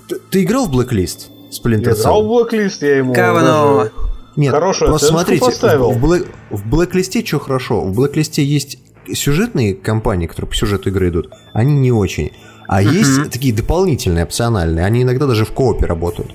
[0.08, 1.28] ты, ты играл в Blacklist?
[1.50, 2.00] Splinter Cell?
[2.00, 3.88] Играл в Blacklist, я ему Говно.
[4.36, 5.90] Нет, Хорошую просто смотрите, поставил.
[5.92, 7.80] в, в, Black, в Blacklist что хорошо?
[7.80, 8.78] В Blacklist есть
[9.10, 12.32] сюжетные кампании, которые по сюжету игры идут, они не очень.
[12.66, 12.92] А uh-huh.
[12.92, 16.32] есть такие дополнительные, опциональные, они иногда даже в коопе работают.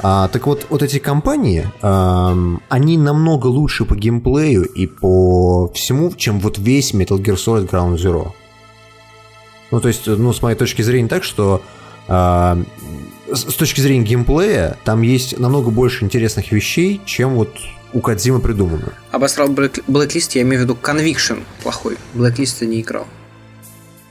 [0.00, 6.12] А, так вот, вот эти компании, эм, они намного лучше по геймплею и по всему,
[6.12, 8.32] чем вот весь Metal Gear Solid Ground Zero.
[9.70, 11.62] Ну, то есть, ну, с моей точки зрения так, что
[12.06, 12.62] э,
[13.32, 17.50] с точки зрения геймплея там есть намного больше интересных вещей, чем вот
[17.92, 18.92] у Кадзимы придумано.
[19.10, 21.96] Обосрал Black, Blacklist, я имею в виду Conviction плохой.
[22.14, 23.06] Blacklist я не играл.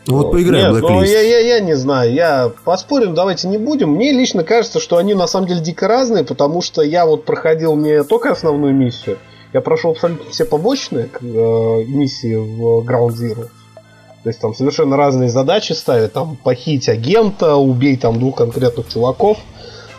[0.07, 3.91] Ну вот поиграем Нет, ну, я, я, я не знаю, я поспорим, давайте не будем.
[3.91, 7.75] Мне лично кажется, что они на самом деле дико разные, потому что я вот проходил
[7.75, 9.17] не только основную миссию,
[9.53, 13.49] я прошел абсолютно все побочные э, миссии в Ground Zero.
[14.23, 19.37] То есть там совершенно разные задачи ставят, там похить агента, убей там двух конкретных чуваков.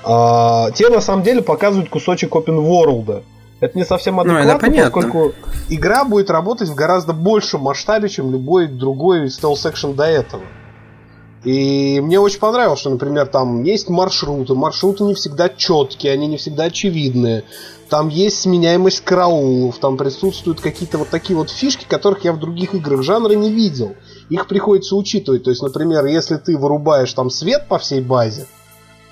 [0.04, 3.22] А, те на самом деле показывают кусочек open world.
[3.60, 5.34] Это не совсем адекватно, ну, это поскольку
[5.68, 10.42] игра будет работать в гораздо большем масштабе, чем любой другой стелс-экшен до этого.
[11.44, 14.54] И мне очень понравилось, что, например, там есть маршруты.
[14.54, 17.44] Маршруты не всегда четкие, они не всегда очевидные.
[17.88, 22.74] Там есть сменяемость караулов, там присутствуют какие-то вот такие вот фишки, которых я в других
[22.74, 23.94] играх жанра не видел.
[24.28, 25.44] Их приходится учитывать.
[25.44, 28.46] То есть, например, если ты вырубаешь там свет по всей базе,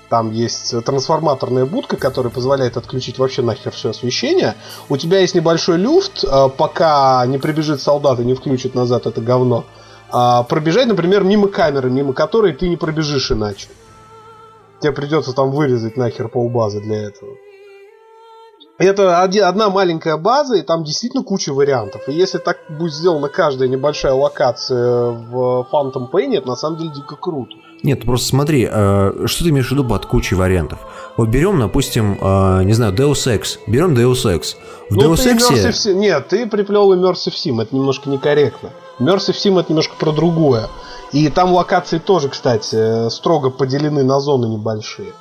[0.09, 4.55] там есть трансформаторная будка, которая позволяет отключить вообще нахер все освещение.
[4.89, 9.21] У тебя есть небольшой люфт, э, пока не прибежит солдат и не включит назад это
[9.21, 9.65] говно.
[10.09, 13.67] А, пробежать, например, мимо камеры, мимо которой ты не пробежишь иначе.
[14.79, 17.31] Тебе придется там вырезать нахер полбазы для этого.
[18.77, 22.07] Это одна маленькая база, и там действительно куча вариантов.
[22.07, 26.91] И если так будет сделана каждая небольшая локация в Phantom Pain, это на самом деле
[26.91, 27.55] дико круто.
[27.83, 30.79] Нет, просто смотри, э, что ты имеешь в виду под кучей вариантов?
[31.15, 33.59] Вот берем, допустим, э, не знаю, Deus Ex.
[33.67, 34.55] Берем Deus Ex.
[34.89, 35.51] В ну, Deus Ex...
[35.51, 35.93] Immersive...
[35.93, 38.71] Нет, ты приплел Immersive Sim, это немножко некорректно.
[38.99, 40.69] Immersive Sim это немножко про другое.
[41.11, 45.13] И там локации тоже, кстати, строго поделены на зоны небольшие.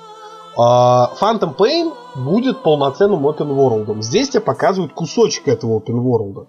[0.59, 4.03] А, Phantom Pain будет полноценным open world.
[4.03, 6.47] Здесь тебе показывают кусочек этого open world.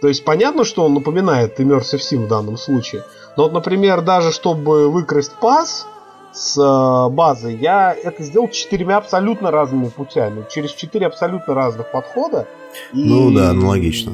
[0.00, 3.04] То есть понятно, что он напоминает Immersive Sim в данном случае.
[3.36, 5.86] Но вот, например, даже чтобы выкрасть пас
[6.32, 10.44] с э, базы, я это сделал четырьмя абсолютно разными путями.
[10.50, 12.46] Через четыре абсолютно разных подхода.
[12.92, 13.04] И...
[13.04, 14.12] Ну да, аналогично.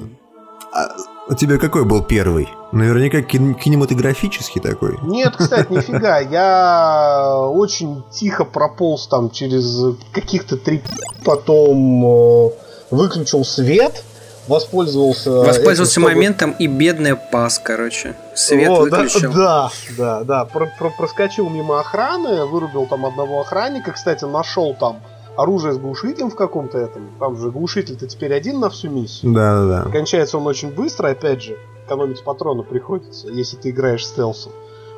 [0.73, 0.89] А
[1.29, 2.49] у тебя какой был первый?
[2.73, 4.99] Наверняка кин- кинематографический такой.
[5.03, 6.19] Нет, кстати, нифига.
[6.19, 10.83] Я очень тихо прополз там через каких-то три...
[11.25, 12.51] Потом э,
[12.91, 14.05] выключил свет,
[14.49, 15.31] воспользовался...
[15.31, 18.15] Воспользовался моментом и бедная пас, короче.
[18.35, 19.33] Свет О, выключил.
[19.33, 20.25] Да, да, да.
[20.25, 20.45] да.
[20.45, 23.93] Про -про Проскочил мимо охраны, вырубил там одного охранника.
[23.93, 25.01] Кстати, нашел там
[25.37, 27.11] оружие с глушителем в каком-то этом.
[27.19, 29.33] Там же глушитель-то теперь один на всю миссию.
[29.33, 29.91] Да, да, да.
[29.91, 31.57] Кончается он очень быстро, опять же.
[31.87, 34.53] Экономить патроны приходится, если ты играешь стелсом.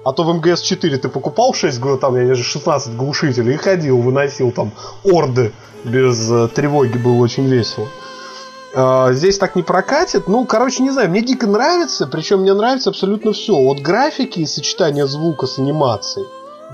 [0.05, 4.01] А то в МГС-4 ты покупал 6, там, я не знаю, 16 глушителей и ходил,
[4.01, 4.71] выносил там
[5.03, 7.89] орды без э, тревоги, было очень весело.
[8.79, 10.29] А, здесь так не прокатит.
[10.29, 13.57] Ну, короче, не знаю, мне дико нравится, причем мне нравится абсолютно все.
[13.57, 16.27] От графики и сочетания звука с анимацией.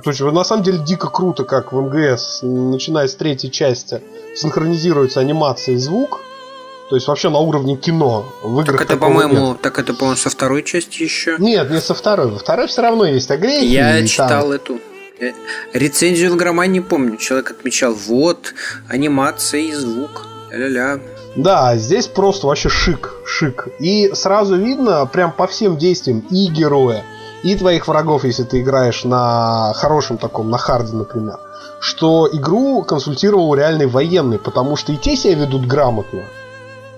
[0.02, 4.02] То есть, на самом деле, дико круто, как в МГС, начиная с третьей части,
[4.34, 6.20] синхронизируется анимация и звук.
[6.90, 8.26] То есть вообще на уровне кино.
[8.42, 11.36] В играх так это, по-моему, так это, по-моему, со второй части еще.
[11.38, 12.32] Нет, не со второй.
[12.32, 13.64] Во второй все равно есть огрехи.
[13.64, 14.50] Я читал там...
[14.50, 14.80] эту
[15.20, 15.32] э,
[15.72, 17.16] рецензию в Грома не помню.
[17.16, 18.54] Человек отмечал, вот,
[18.88, 20.26] анимация и звук.
[20.50, 21.00] Ля-ля-ля.
[21.36, 23.68] Да, здесь просто вообще шик, шик.
[23.78, 27.04] И сразу видно, прям по всем действиям и героя,
[27.42, 31.38] и твоих врагов, если ты играешь на хорошем таком, на харде, например,
[31.80, 36.22] что игру консультировал реальный военный, потому что и те себя ведут грамотно.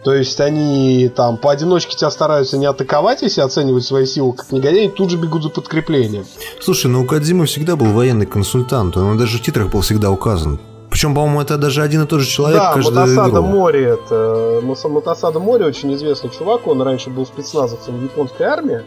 [0.03, 4.89] То есть они там поодиночке тебя стараются не атаковать, если оценивать свои силы как негодяи,
[4.89, 6.27] тут же бегут за подкреплением.
[6.61, 10.61] Слушай, ну у Кадзимы всегда был военный консультант, он даже в титрах был всегда указан.
[10.95, 13.43] Причем, по-моему, это даже один и тот же человек да, Матасада.
[13.43, 18.83] Мори, это Матасада Мори очень известный чувак, он раньше был спецназовцем в японской армии.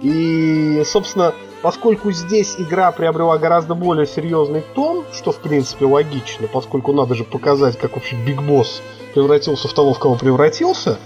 [0.00, 6.94] И, собственно, поскольку здесь игра приобрела гораздо более серьезный тон, что в принципе логично, поскольку
[6.94, 8.80] надо же показать, как вообще Биг Босс
[9.12, 10.96] превратился в того, в кого превратился,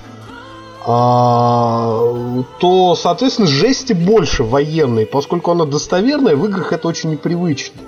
[0.87, 2.14] а,
[2.61, 7.80] то, соответственно, жести больше военной, поскольку она достоверная, в играх это очень непривычно.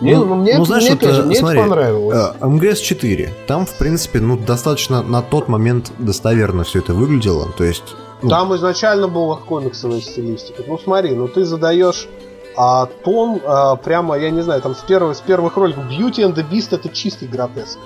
[0.00, 2.34] Мне, ну, мне, ну, знаешь, мне, это, же, мне смотри, это понравилось.
[2.40, 3.28] Э, МГС-4.
[3.46, 7.48] Там, в принципе, ну, достаточно на тот момент достоверно все это выглядело.
[7.56, 7.94] То есть...
[8.22, 8.28] Ну...
[8.28, 10.62] Там изначально была комиксовая стилистика.
[10.66, 12.08] Ну, смотри, ну ты задаешь
[12.56, 16.34] а, тон а, прямо, я не знаю, там с, первых, с первых роликов Beauty and
[16.34, 17.78] the Beast это чистый гротеск.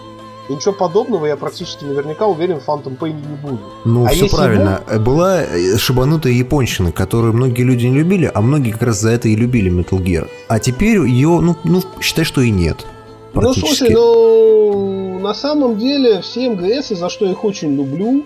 [0.48, 3.60] И ничего подобного я практически наверняка уверен в Phantom Pain не буду.
[3.84, 4.82] Ну, а все правильно.
[4.86, 5.00] Буду...
[5.00, 9.28] Была э, шибанутая японщина, которую многие люди не любили, а многие как раз за это
[9.28, 10.28] и любили Metal Gear.
[10.48, 12.84] А теперь ее, ну, ну считай, что и нет.
[13.32, 18.22] Ну, слушай, ну, на самом деле все МГС, за что их очень люблю,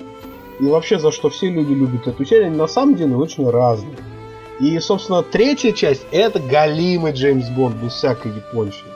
[0.61, 3.97] и вообще за что все люди любят эту серию, они на самом деле очень разные.
[4.61, 8.91] И, собственно, третья часть это галимый Джеймс Бонд без всякой японщины.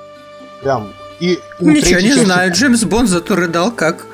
[0.61, 0.88] Прям
[1.22, 2.24] и Ничего не части...
[2.24, 4.06] знаю, Джеймс Бонд зато рыдал как...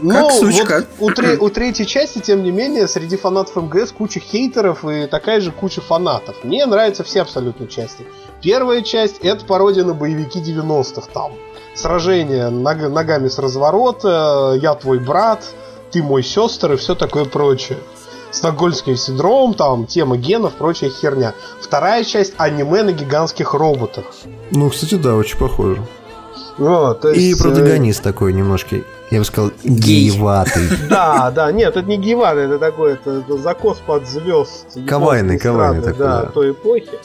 [0.00, 0.84] Ну, как сучка.
[0.98, 5.06] Вот у, тре- у третьей части, тем не менее, среди фанатов МГС куча хейтеров и
[5.06, 6.34] такая же куча фанатов.
[6.42, 8.04] Мне нравятся все абсолютно части.
[8.42, 11.06] Первая часть это пародия на боевики 90-х.
[11.14, 11.32] Там
[11.74, 15.44] сражение ног- ногами с разворота, я твой брат,
[15.92, 17.78] ты мой сестр и все такое прочее.
[18.32, 21.32] Стокгольмский синдром, там, тема генов, прочая херня.
[21.60, 24.04] Вторая часть аниме на гигантских роботах.
[24.50, 25.80] Ну, кстати, да, очень похоже.
[26.58, 28.02] Ну, то есть, И протагонист э...
[28.02, 28.76] такой немножко,
[29.10, 30.68] я бы сказал, гейватый.
[30.88, 34.78] Да, да, нет, это не гейватый, это такой, это, закос под звезд.
[34.86, 36.22] Кавайный, кавайный такой, да.
[36.26, 36.98] той эпохи.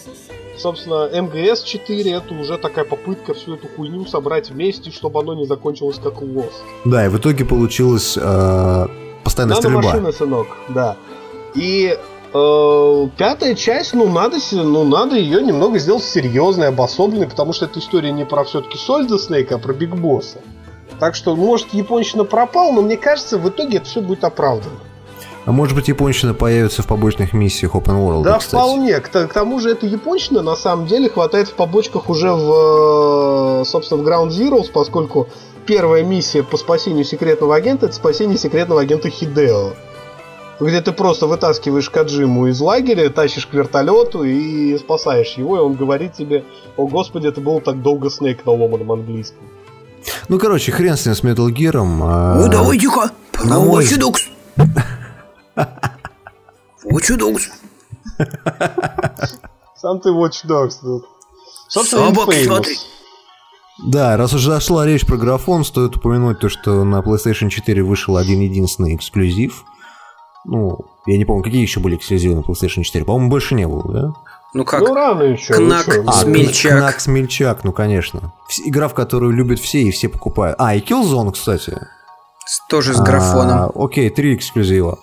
[0.57, 5.99] Собственно, МГС-4 это уже такая попытка всю эту хуйню собрать вместе, чтобы оно не закончилось
[6.01, 6.51] как Lost.
[6.85, 8.87] Да, и в итоге получилось э,
[9.23, 9.81] постоянная стрельба.
[9.81, 10.97] машина, сынок, да.
[11.55, 11.97] И
[12.31, 18.11] пятая часть, ну надо, ну надо ее немного сделать серьезной, обособленной, потому что эта история
[18.11, 20.39] не про все-таки Сольда Снейка, а про Биг Босса.
[20.99, 24.75] Так что, может, японщина пропал, но мне кажется, в итоге это все будет оправдано.
[25.45, 28.23] А может быть, японщина появится в побочных миссиях Open World?
[28.23, 28.61] Да, кстати.
[28.61, 28.99] вполне.
[28.99, 33.65] К, к тому же, эта японщина на самом деле хватает в побочках уже в, э,
[33.65, 35.27] собственно, в Ground Zeroes, поскольку
[35.65, 39.73] первая миссия по спасению секретного агента это спасение секретного агента Хидео
[40.65, 45.73] где ты просто вытаскиваешь Каджиму из лагеря, тащишь к вертолету и спасаешь его, и он
[45.73, 46.45] говорит тебе,
[46.77, 49.43] о господи, это было так долго Снейк на ломаном английском.
[50.29, 51.77] Ну, короче, хрен с ним с Metal Gear.
[51.77, 52.35] А...
[52.35, 53.11] Ну, давай тихо.
[53.43, 53.85] На мой...
[53.85, 54.29] Чудокс.
[55.55, 57.49] О, чудокс.
[59.75, 61.01] Сам ты Watch Dogs.
[61.67, 62.77] Собак смотри.
[63.87, 68.17] Да, раз уже зашла речь про графон, стоит упомянуть то, что на PlayStation 4 вышел
[68.17, 69.63] один-единственный эксклюзив.
[70.45, 73.05] Ну, я не помню, какие еще были эксклюзивы на PlayStation 4.
[73.05, 74.13] По-моему, больше не было, да?
[74.53, 74.81] Ну как?
[74.81, 75.53] Ну рано еще.
[75.53, 76.71] Кнак ну, Смельчак.
[76.73, 78.33] А, Кнак Смельчак, ну конечно.
[78.65, 80.57] Игра, в которую любят все и все покупают.
[80.59, 81.79] А, и Killzone, кстати.
[82.69, 83.57] Тоже с графоном.
[83.57, 84.99] А, окей, три эксклюзива.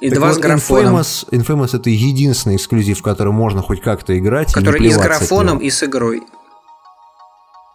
[0.00, 0.96] И так два вот, с графоном.
[0.96, 4.52] Infamous, Infamous это единственный эксклюзив, в который можно хоть как-то играть.
[4.52, 6.22] Который и, и с графоном, и с игрой.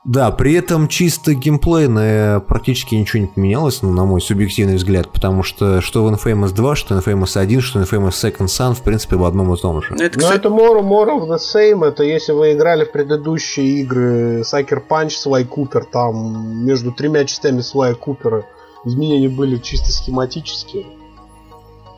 [0.05, 5.43] Да, при этом чисто геймплейно практически ничего не поменялось, ну, на мой субъективный взгляд, потому
[5.43, 9.25] что что в Infamous 2, что Infamous 1, что Infamous Second Son, в принципе, в
[9.25, 9.93] одном и том же.
[9.97, 10.37] Ну, это, кстати...
[10.37, 15.11] это more, more of the same, это если вы играли в предыдущие игры Sucker Punch,
[15.25, 18.45] Sly Cooper, там между тремя частями Sly Cooper
[18.85, 20.85] изменения были чисто схематические.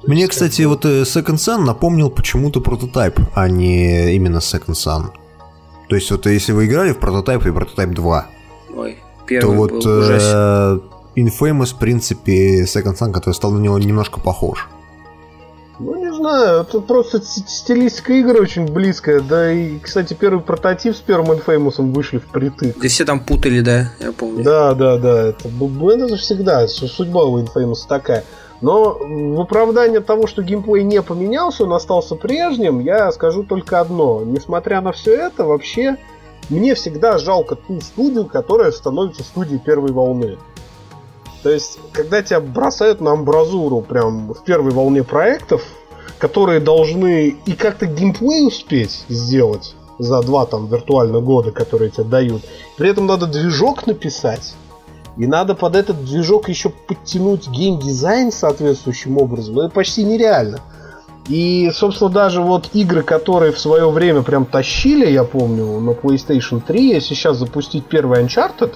[0.08, 5.12] Мне, кстати, вот э, Second Sun напомнил почему-то прототип, а не именно Second Sun.
[5.92, 8.26] То есть вот если вы играли в прототип и прототип 2,
[8.78, 10.80] Ой, первый то вот э,
[11.18, 14.70] Infamous, в принципе, Second Sun, который стал на него немножко похож.
[15.80, 19.20] Ну, не знаю, это просто стилистика игры очень близкая.
[19.20, 22.80] Да и, кстати, первый прототип с первым Infamous вышли впритык.
[22.80, 24.46] Да все там путали, да, я помню.
[24.46, 25.24] Да, да, да.
[25.28, 28.24] Это, это же всегда, судьба у Infamous такая.
[28.62, 34.22] Но в оправдание того, что геймплей не поменялся, он остался прежним, я скажу только одно.
[34.24, 35.98] Несмотря на все это, вообще
[36.50, 40.38] мне всегда жалко ту студию, которая становится студией первой волны.
[41.42, 45.64] То есть, когда тебя бросают на амбразуру прям в первой волне проектов,
[46.20, 52.44] которые должны и как-то геймплей успеть сделать за два там виртуальных года, которые тебе дают,
[52.78, 54.54] при этом надо движок написать,
[55.18, 59.60] и надо под этот движок еще подтянуть геймдизайн соответствующим образом.
[59.60, 60.60] Это почти нереально.
[61.28, 66.62] И, собственно, даже вот игры, которые в свое время прям тащили, я помню, на PlayStation
[66.66, 68.74] 3, если сейчас запустить первый Uncharted,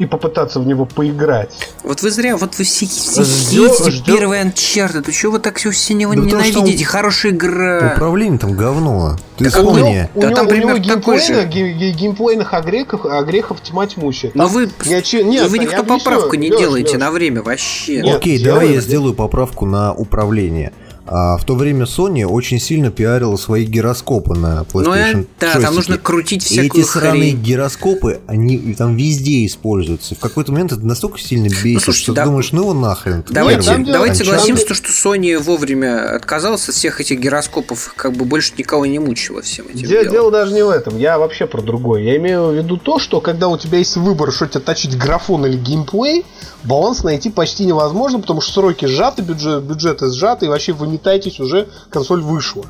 [0.00, 1.50] и попытаться в него поиграть.
[1.84, 4.02] Вот вы зря, вот вы все, ждё...
[4.06, 5.02] первый Uncharted.
[5.02, 6.84] Ты чего вы так все все него да ненавидите?
[6.86, 7.92] Хорошая игра.
[7.94, 9.18] Управление там говно.
[9.36, 10.08] Ты так вспомни.
[10.14, 14.32] У, да, у, там у него геймплейных, геймплейных огрехов, огрехов тьма тьмущая.
[14.34, 17.00] Но вы, я, че, нет, вы никто поправку не делаете Леш.
[17.00, 18.00] на время вообще.
[18.00, 20.72] Нет, Окей, давай я сделаю поправку на управление.
[21.12, 25.74] А в то время Sony очень сильно пиарила свои гироскопы на PlayStation ну, Да, там
[25.74, 30.14] нужно крутить всякую И эти сраные гироскопы, они там везде используются.
[30.14, 32.74] В какой-то момент это настолько сильно бесит, ну, слушайте, что да, ты думаешь, ну его
[32.74, 33.24] нахрен.
[33.28, 38.52] Давайте, Нет, давайте согласимся, что Sony вовремя отказался от всех этих гироскопов, как бы больше
[38.56, 40.12] никого не мучило всем этим дело, делом.
[40.12, 42.02] Дело даже не в этом, я вообще про другое.
[42.02, 45.44] Я имею в виду то, что когда у тебя есть выбор, что тебе точить графон
[45.44, 46.24] или геймплей,
[46.62, 51.40] баланс найти почти невозможно, потому что сроки сжаты, бюджет, бюджеты сжаты, и вообще вы метаетесь,
[51.40, 52.64] уже консоль вышла.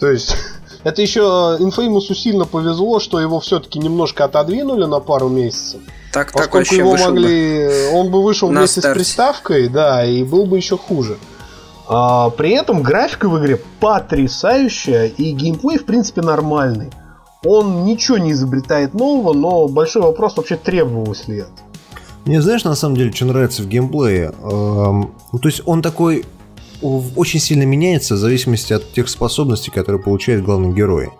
[0.00, 0.36] То есть,
[0.84, 1.20] это еще
[1.60, 5.80] Infamous сильно повезло, что его все-таки немножко отодвинули на пару месяцев.
[6.12, 7.66] Так, поскольку так его могли...
[7.66, 9.00] Бы он бы вышел вместе старте.
[9.00, 11.18] с приставкой, да, и был бы еще хуже.
[11.88, 16.90] А, при этом графика в игре потрясающая, и геймплей, в принципе, нормальный.
[17.44, 21.66] Он ничего не изобретает нового, но большой вопрос вообще требовалось ли это.
[22.24, 24.32] Мне знаешь, на самом деле, что нравится в геймплее?
[24.42, 26.24] Эм, ну, то есть он такой
[26.82, 31.10] очень сильно меняется в зависимости от тех способностей, которые получает главный герой.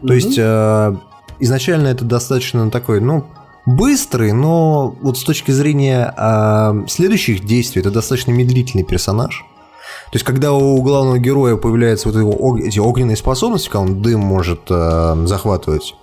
[0.00, 0.14] То mm-hmm.
[0.14, 0.96] есть э,
[1.40, 3.24] изначально это достаточно такой, ну,
[3.66, 9.44] быстрый, но вот с точки зрения э, следующих действий это достаточно медлительный персонаж.
[10.10, 14.20] То есть, когда у главного героя появляются вот его, эти огненные способности, когда он дым
[14.20, 15.94] может э, захватывать,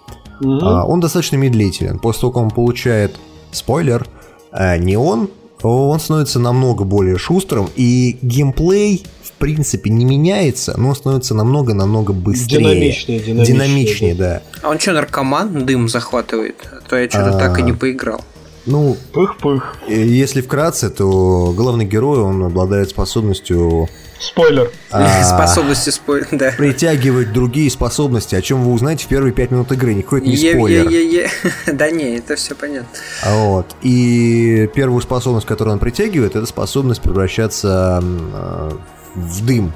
[0.41, 0.59] mm-hmm.
[0.59, 1.99] э, он достаточно медлителен.
[1.99, 3.17] После того, как он получает
[3.51, 4.07] спойлер,
[4.51, 5.29] а не он,
[5.61, 12.13] он становится намного более шустрым, и геймплей в принципе не меняется, но он становится намного-намного
[12.13, 12.59] быстрее.
[12.59, 13.45] Динамичнее, динамичнее.
[13.45, 14.41] Динамичнее, да.
[14.61, 16.55] А он что, наркоман дым захватывает?
[16.71, 17.39] А то я что-то а...
[17.39, 18.21] так и не поиграл.
[18.65, 19.77] Ну, пых-пых.
[19.87, 23.89] Если вкратце, то главный герой, он обладает способностью
[24.19, 24.69] Спойлер.
[24.91, 26.51] А, способности спойлер, да.
[26.57, 29.93] Притягивать другие способности, о чем вы узнаете в первые пять минут игры.
[29.93, 31.29] Никакой это не спойлер.
[31.73, 32.89] Да не, это все понятно.
[33.25, 33.67] Вот.
[33.81, 38.71] И первую способность, которую он притягивает, это способность превращаться э,
[39.15, 39.71] в дым.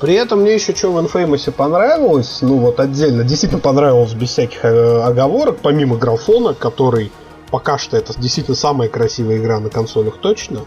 [0.00, 4.64] При этом мне еще что в Infamous понравилось, ну вот отдельно, действительно понравилось без всяких
[4.64, 7.10] э, оговорок, помимо графона, который
[7.50, 10.66] пока что это действительно самая красивая игра на консолях точно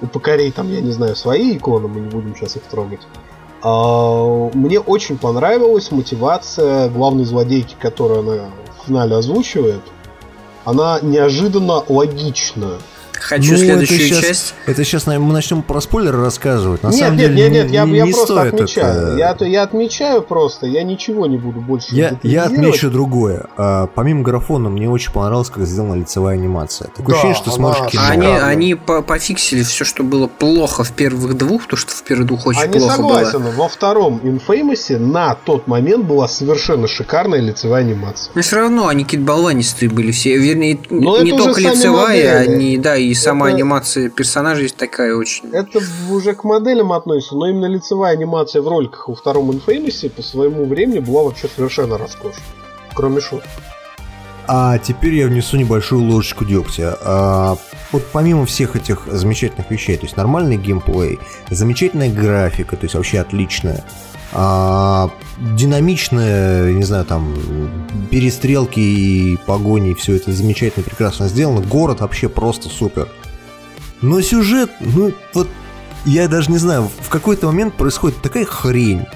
[0.00, 3.00] у покорей там, я не знаю, свои иконы, мы не будем сейчас их трогать.
[3.62, 8.50] А, мне очень понравилась мотивация главной злодейки, которую она
[8.82, 9.82] в финале озвучивает.
[10.64, 12.78] Она неожиданно логична.
[13.20, 14.54] Хочу ну, следующую это сейчас, часть.
[14.66, 16.82] Это сейчас мы начнем про спойлеры рассказывать.
[16.82, 19.18] На нет, самом нет, деле, нет, нет, я, я не просто отмечаю.
[19.18, 19.44] Это...
[19.44, 23.46] Я, я отмечаю просто, я ничего не буду больше Я, я отмечу другое.
[23.56, 26.88] А, помимо графона, мне очень понравилось, как сделана лицевая анимация.
[26.88, 28.02] Такое да, ощущение, что смотришь кино.
[28.08, 32.26] Они, они по пофиксили все, что было плохо в первых двух, то что в первых
[32.26, 33.50] двух очень они плохо согласен, было.
[33.52, 38.30] Во втором Infamous на тот момент была совершенно шикарная лицевая анимация.
[38.34, 40.36] Но все равно они какие-то болванистые были все.
[40.36, 43.56] Вернее, Но не только лицевая, они, да, и сама это...
[43.56, 45.50] анимация персонажей такая очень.
[45.52, 45.80] Это
[46.10, 50.66] уже к моделям относится, но именно лицевая анимация в роликах во втором Infamous по своему
[50.66, 52.44] времени была вообще совершенно роскошной.
[52.94, 53.48] Кроме шуток.
[54.50, 56.96] А теперь я внесу небольшую ложечку дегтя.
[57.02, 57.58] А,
[57.92, 61.18] вот помимо всех этих замечательных вещей, то есть нормальный геймплей,
[61.50, 63.84] замечательная графика, то есть вообще отличная,
[64.32, 65.10] а,
[65.56, 67.34] динамичная, не знаю, там,
[68.10, 71.60] перестрелки и погони, все это замечательно, прекрасно сделано.
[71.60, 73.08] Город вообще просто супер.
[74.02, 75.48] Но сюжет, ну, вот,
[76.04, 79.06] я даже не знаю, в какой-то момент происходит такая хрень.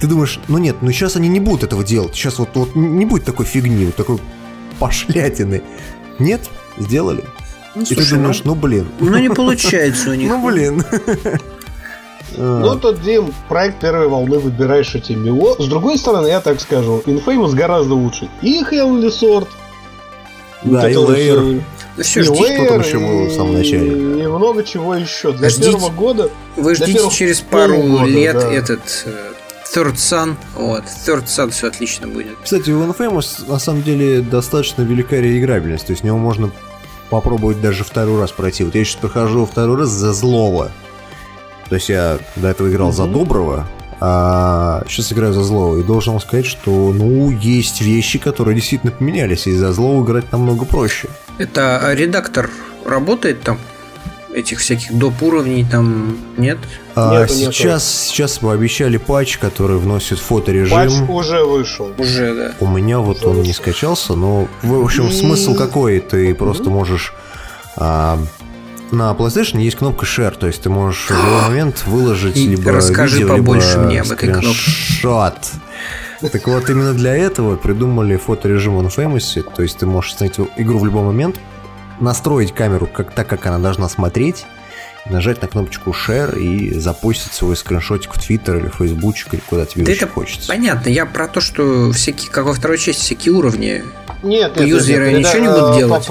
[0.00, 2.14] Ты думаешь, ну нет, ну сейчас они не будут этого делать.
[2.14, 4.18] Сейчас вот, вот не будет такой фигни, вот такой
[4.78, 5.62] пошлятины.
[6.18, 7.24] Нет, сделали.
[7.74, 8.88] Ну, и ты думаешь, ну, ну блин.
[9.00, 10.28] Ну не получается у них.
[10.28, 10.84] Ну блин.
[12.36, 15.56] Ну, тот Дим, проект первой волны выбираешь эти мило.
[15.58, 18.28] С другой стороны, я так скажу, Infamous гораздо лучше.
[18.42, 19.48] И Heavenly Sword.
[20.64, 21.62] Да, и Layer.
[21.96, 24.22] Да все, ждите, потом еще было в самом начале.
[24.22, 25.32] И много чего еще.
[25.32, 26.30] Для ждите, первого года...
[26.56, 28.50] Вы ждите через пару года, лет да.
[28.50, 29.10] этот э,
[29.74, 30.36] Third Sun.
[30.56, 32.36] Вот, Third Sun все отлично будет.
[32.42, 35.86] Кстати, у Infamous на самом деле достаточно велика реиграбельность.
[35.86, 36.50] То есть в него можно
[37.10, 38.64] попробовать даже второй раз пройти.
[38.64, 40.70] Вот я сейчас прохожу второй раз за злого.
[41.68, 42.96] То есть я до этого играл угу.
[42.96, 43.68] за доброго,
[44.00, 45.78] а сейчас играю за злого.
[45.78, 49.46] И должен вам сказать, что, ну, есть вещи, которые действительно поменялись.
[49.46, 51.08] И за злого играть намного проще.
[51.38, 52.50] Это редактор
[52.84, 53.58] работает там?
[54.34, 55.22] этих всяких доп.
[55.22, 56.58] уровней там нет?
[56.94, 58.08] А, нету, сейчас, нету.
[58.08, 60.76] сейчас мы обещали патч, который вносит фоторежим.
[60.76, 61.92] Патч уже вышел.
[61.98, 62.54] Уже, да.
[62.60, 63.46] У меня вот уже он вышел.
[63.46, 66.00] не скачался, но в общем смысл какой?
[66.00, 67.12] Ты просто можешь
[67.76, 68.18] а,
[68.92, 72.72] на PlayStation есть кнопка Share, то есть ты можешь в любой момент выложить И либо
[72.72, 76.30] расскажи видео, побольше либо мне об этой кнопке.
[76.30, 80.78] Так вот, именно для этого придумали фоторежим в Infamous, то есть ты можешь снять игру
[80.78, 81.40] в любой момент,
[81.98, 84.46] настроить камеру как, так, как она должна смотреть,
[85.06, 89.84] нажать на кнопочку Share и запустить свой скриншотик в Twitter или Фейсбучик или куда тебе
[89.84, 90.48] да это хочется.
[90.48, 93.82] Понятно, я про то, что всякие, как во второй части, всякие уровни
[94.22, 96.08] нет, по юзеру ничего это, не будут делать.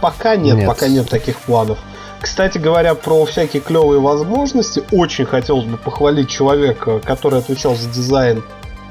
[0.00, 1.78] Пока нет, нет, пока нет таких планов.
[2.24, 8.42] Кстати говоря, про всякие клевые возможности, очень хотелось бы похвалить человека, который отвечал за дизайн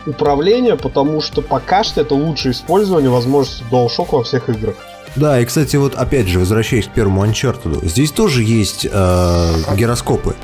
[0.06, 4.76] управления, потому что пока что это лучшее использование возможности DualShock во всех играх.
[5.16, 10.36] Да, и, кстати, вот опять же, возвращаясь к первому Uncharted, здесь тоже есть э, гироскопы.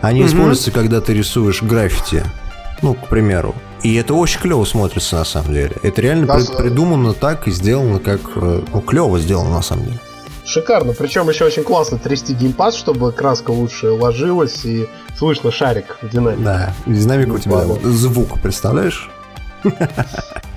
[0.00, 0.30] Они угу.
[0.30, 2.24] используются, когда ты рисуешь граффити.
[2.80, 3.54] Ну, к примеру.
[3.82, 5.76] И это очень клево смотрится на самом деле.
[5.82, 9.84] Это реально да, при- придумано так и сделано, как э, ну, клево сделано на самом
[9.84, 10.00] деле.
[10.48, 10.94] Шикарно.
[10.94, 16.42] Причем еще очень классно трясти геймпад, чтобы краска лучше ложилась и слышно шарик в динамике.
[16.42, 19.10] Да, динамик у тебя звук, представляешь?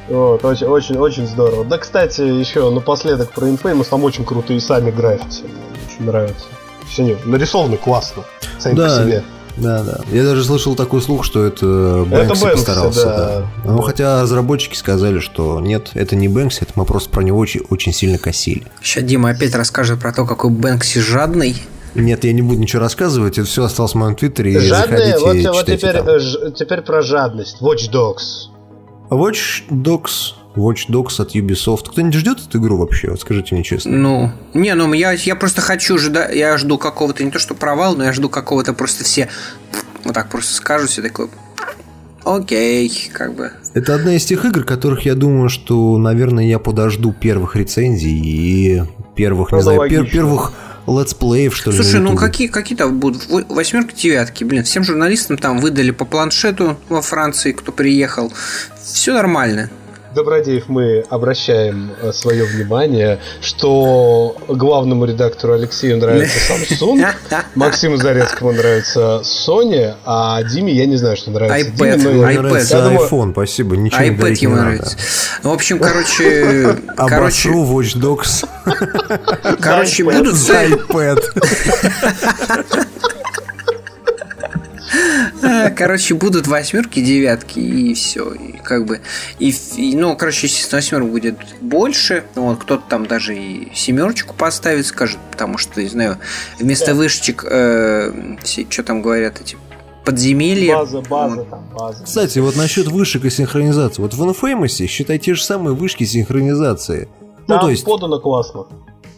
[0.08, 1.66] Вот, очень, очень, очень здорово.
[1.66, 5.44] Да, кстати, еще напоследок про Infamous, там очень крутые сами граффити.
[5.88, 6.46] Очень нравятся.
[6.90, 8.24] Все нарисованы классно,
[8.60, 9.24] сами да, по себе.
[9.58, 10.02] Да, да.
[10.12, 13.06] Я даже слышал такой слух, что это Бэнкси это постарался.
[13.06, 13.18] Да.
[13.18, 13.46] Да.
[13.66, 13.84] Ну, да.
[13.84, 17.94] хотя разработчики сказали, что нет, это не Бэнкси, это мы просто про него очень, очень
[17.94, 18.68] сильно косили.
[18.82, 21.56] Сейчас Дима опять расскажет про то, какой Бэнкси жадный.
[21.94, 24.60] Нет, я не буду ничего рассказывать, это все осталось в моем твиттере.
[24.60, 27.62] Жадные, вот, вот теперь, ж, теперь про жадность.
[27.62, 28.50] Watch Dogs.
[29.10, 31.90] Watch Dogs Watch Dogs от Ubisoft.
[31.90, 33.10] Кто-нибудь ждет эту игру вообще?
[33.10, 33.92] Вот скажите мне честно.
[33.92, 37.96] Ну, не, ну я, я просто хочу жда, я жду какого-то не то что провал,
[37.96, 39.30] но я жду какого-то просто все
[40.04, 41.30] вот так просто скажут все такое.
[42.24, 43.52] Окей, как бы.
[43.74, 48.84] Это одна из тех игр, которых я думаю, что, наверное, я подожду первых рецензий и
[49.16, 50.54] первых, не знаю, пер, первых
[50.88, 51.78] летсплеев, что ли.
[51.78, 57.02] Слушай, ну какие, какие-то будут восьмерки, девятки, блин, всем журналистам там выдали по планшету во
[57.02, 58.32] Франции, кто приехал.
[58.84, 59.70] Все нормально.
[60.14, 67.08] Добродеев мы обращаем э, свое внимание, что главному редактору Алексею нравится Samsung,
[67.56, 71.70] Максиму Зарецкому нравится Sony, а Диме я не знаю, что нравится.
[71.70, 72.30] iPad, Диме, но...
[72.30, 72.42] iPad.
[72.42, 74.98] Нравится iPhone, спасибо, ничего iPad не ему нравится.
[75.44, 76.76] Ну, в общем, короче...
[76.98, 78.46] короче Watch Dogs.
[79.62, 80.36] Короче, будут...
[80.36, 81.22] iPad.
[85.64, 88.34] Да, короче, будут восьмерки, девятки, и все.
[88.34, 89.02] И как бы.
[89.40, 92.24] И, и, ну, короче, естественно, восьмерок будет больше.
[92.36, 96.18] Вот, кто-то там даже и семерочку поставит, скажет, потому что, не знаю,
[96.60, 96.94] вместо да.
[96.96, 98.38] вышечек, э,
[98.70, 99.58] что там говорят эти
[100.06, 100.78] подземелья.
[100.78, 102.04] База, база там, база.
[102.04, 104.02] Кстати, вот насчет вышек и синхронизации.
[104.02, 107.08] Вот в Infamous считай те же самые вышки синхронизации.
[107.20, 107.86] Ну, там ну, то есть...
[107.86, 108.66] подано классно.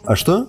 [0.04, 0.48] А что?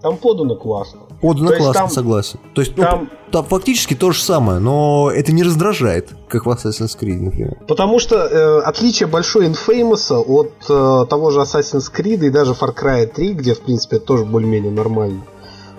[0.00, 1.00] Там подано классно.
[1.24, 2.38] Подано то классно, там, согласен.
[2.54, 6.50] То есть, ну, там, там фактически то же самое, но это не раздражает, как в
[6.50, 7.56] Assassin's Creed, например.
[7.66, 12.74] Потому что э, отличие большой Infamous от э, того же Assassin's Creed и даже Far
[12.74, 15.22] Cry 3, где, в принципе, это тоже более-менее нормально,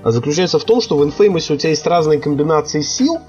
[0.04, 3.20] заключается в том, что в Infamous у тебя есть разные комбинации сил,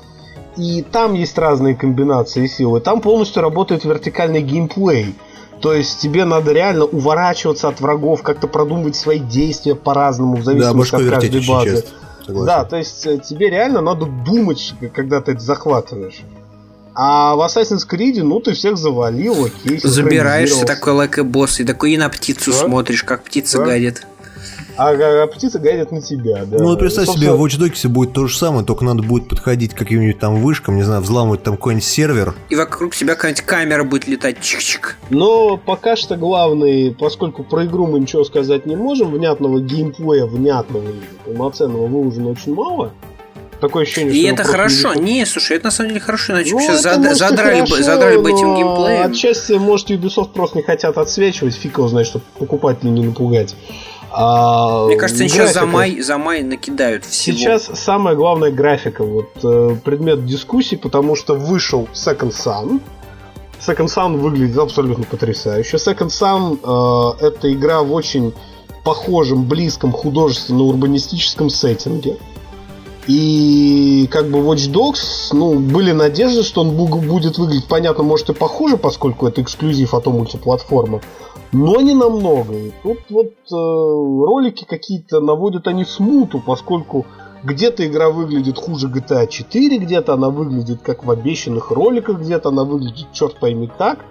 [0.57, 5.15] и там есть разные комбинации сил, и там полностью работает вертикальный геймплей.
[5.61, 10.93] То есть тебе надо реально уворачиваться от врагов, как-то продумывать свои действия по-разному, в зависимости
[10.93, 11.85] да, от каждой базы.
[12.29, 16.23] Да, то есть э, тебе реально надо думать, когда ты это захватываешь.
[16.95, 19.79] А в Assassin's Creed, ну, ты всех завалил, окей.
[19.83, 22.57] Забираешься такой лайк-босс и такой и на птицу да?
[22.57, 23.67] смотришь, как птица да?
[23.67, 24.07] гадит
[24.77, 26.59] а, а птицы гадят на тебя, да.
[26.59, 29.79] Ну, представь себе, в Watch Dogs будет то же самое, только надо будет подходить к
[29.79, 32.35] каким-нибудь там вышкам, не знаю, взламывать там какой-нибудь сервер.
[32.49, 34.95] И вокруг себя какая-нибудь камера будет летать, чик-чик.
[35.11, 40.87] Но пока что главный, поскольку про игру мы ничего сказать не можем, внятного геймплея, внятного,
[41.25, 42.93] полноценного выложено очень мало.
[43.61, 44.95] Такое ощущение, И это хорошо.
[44.95, 47.17] Не, не, слушай, это на самом деле хорошо, иначе ну, все зад...
[47.17, 49.11] задрали, хорошо, бы, задрали бы этим геймплеем.
[49.11, 53.55] Отчасти, может, Ubisoft просто не хотят отсвечивать, фиг его знает, чтобы покупателей не напугать.
[54.13, 57.37] А, Мне кажется, они сейчас за май, за май накидают всего.
[57.37, 62.81] Сейчас самая главная графика, вот э, предмет дискуссий, потому что вышел Second Sun.
[63.61, 65.77] Second Sun выглядит абсолютно потрясающе.
[65.77, 68.33] Second Sun э, это игра в очень
[68.85, 72.17] похожем, близком художественно-урбанистическом сеттинге.
[73.07, 78.35] И как бы Watch Dogs, ну, были надежды, что он будет выглядеть, понятно, может и
[78.35, 81.01] похуже, поскольку это эксклюзив, а то мультиплатформа
[81.53, 82.55] но не намного.
[82.55, 87.07] И тут вот э, ролики какие-то наводят они смуту, поскольку
[87.45, 92.65] где-то игра выглядит хуже GTA 4, где-то она выглядит как в обещанных роликах, где-то она
[92.65, 94.05] выглядит черт пойми так.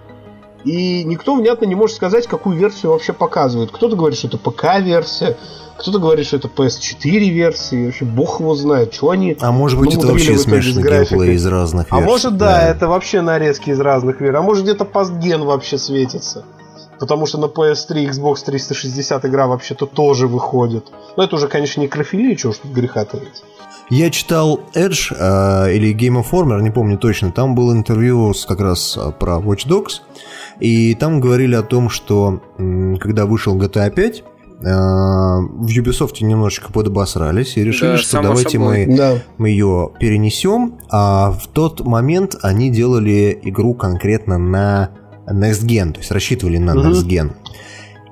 [0.66, 3.70] И никто внятно не может сказать, какую версию вообще показывают.
[3.70, 5.36] Кто-то говорит, что это ПК-версия,
[5.78, 9.36] кто-то говорит, что это PS4-версия, вообще бог его знает, что они...
[9.40, 12.04] А может быть, это вообще смешанный геймплей из разных версий.
[12.04, 14.36] А может, да, да, это вообще нарезки из разных версий.
[14.36, 16.44] А может, где-то постген вообще светится.
[16.98, 20.86] Потому что на PS3 Xbox 360 игра вообще-то тоже выходит.
[21.16, 23.44] Но это уже, конечно, не крофилия, чего уж тут греха таить.
[23.88, 28.58] Я читал Edge э, или Game Informer, не помню точно, там было интервью с, как
[28.58, 30.00] раз э, про Watch Dogs,
[30.60, 32.40] и там говорили о том, что
[33.00, 34.24] когда вышел GTA 5, э,
[34.62, 39.18] в Ubisoft немножечко подобосрались и решили, да, что давайте мы, да.
[39.38, 44.90] мы ее перенесем, а в тот момент они делали игру конкретно на
[45.26, 47.32] Next Gen, то есть рассчитывали на Next Gen.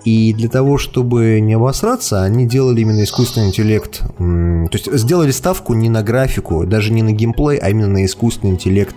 [0.05, 4.01] И для того, чтобы не обосраться, они делали именно искусственный интеллект.
[4.18, 8.53] То есть сделали ставку не на графику, даже не на геймплей, а именно на искусственный
[8.53, 8.97] интеллект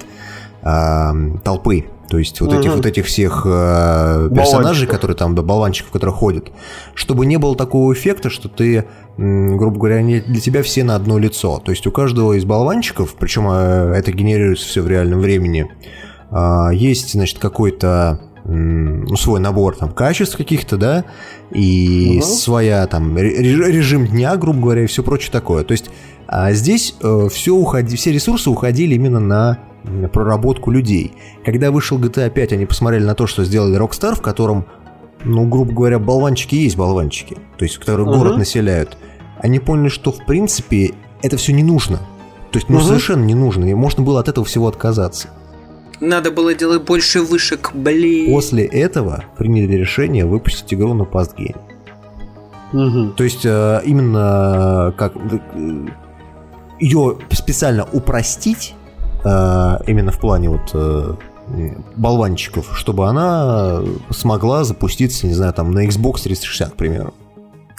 [0.67, 1.85] э, толпы.
[2.09, 2.59] То есть вот угу.
[2.59, 6.51] этих вот этих всех э, персонажей, которые там, да, болванчиков, которые ходят,
[6.93, 8.85] чтобы не было такого эффекта, что ты,
[9.17, 11.61] грубо говоря, не для тебя все на одно лицо.
[11.63, 15.69] То есть у каждого из болванчиков, причем э, это генерируется все в реальном времени,
[16.29, 21.03] а, есть, значит, какой-то ну, свой набор там качеств каких-то, да,
[21.51, 22.25] и угу.
[22.25, 25.65] своя там режим дня, грубо говоря, и все прочее такое.
[25.65, 25.89] То есть
[26.27, 29.59] а здесь э, все, уходи, все ресурсы уходили именно на
[30.11, 31.13] проработку людей.
[31.45, 34.65] Когда вышел GTA 5, они посмотрели на то, что сделали Rockstar, в котором,
[35.23, 38.17] ну, грубо говоря, болванчики есть болванчики, то есть, которые угу.
[38.17, 38.97] город населяют.
[39.39, 41.97] Они поняли, что, в принципе, это все не нужно.
[42.51, 42.85] То есть, ну, угу.
[42.85, 45.29] совершенно не нужно, и можно было от этого всего отказаться.
[45.99, 48.31] Надо было делать больше вышек, блин.
[48.31, 51.55] После этого приняли решение выпустить игру на постгейм.
[52.73, 53.13] Угу.
[53.15, 55.87] То есть э, именно как э,
[56.79, 58.75] ее специально упростить
[59.87, 61.19] именно в плане вот
[61.95, 67.13] болванчиков, чтобы она смогла запуститься, не знаю, там на Xbox 360, к примеру.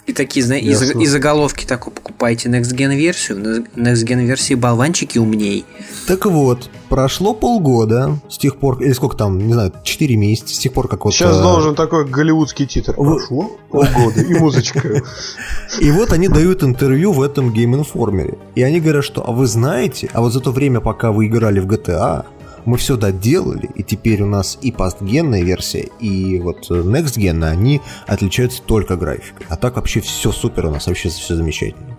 [0.09, 5.19] И такие, знаете, и, и заголовки такой покупайте Next Gen версию, Next Gen версии болванчики
[5.19, 5.67] умней.
[6.07, 10.59] Так вот, прошло полгода с тех пор, или сколько там, не знаю, 4 месяца, с
[10.59, 11.13] тех пор, как вот...
[11.13, 11.43] Сейчас а...
[11.43, 12.95] должен такой голливудский титр.
[12.95, 15.03] Прошло полгода, и музычка.
[15.79, 18.39] И вот они дают интервью в этом Game Informer.
[18.55, 21.61] И они говорят, что, а вы знаете, а вот за то время, пока вы играли
[21.61, 22.25] в GTA,
[22.65, 27.81] мы все доделали, и теперь у нас и постгенная версия, и вот next gen, они
[28.07, 29.47] отличаются только графикой.
[29.49, 31.97] А так вообще все супер у нас, вообще все замечательно.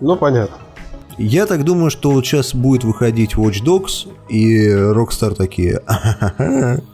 [0.00, 0.56] Ну, понятно.
[1.16, 5.80] Я так думаю, что вот сейчас будет выходить Watch Dogs, и Rockstar такие,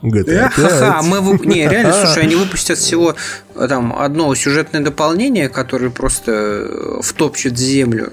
[0.03, 1.05] GTA 5.
[1.05, 3.15] мы Не, реально, слушай, они выпустят всего
[3.55, 8.13] э, там одно сюжетное дополнение, которое просто э, втопчет землю.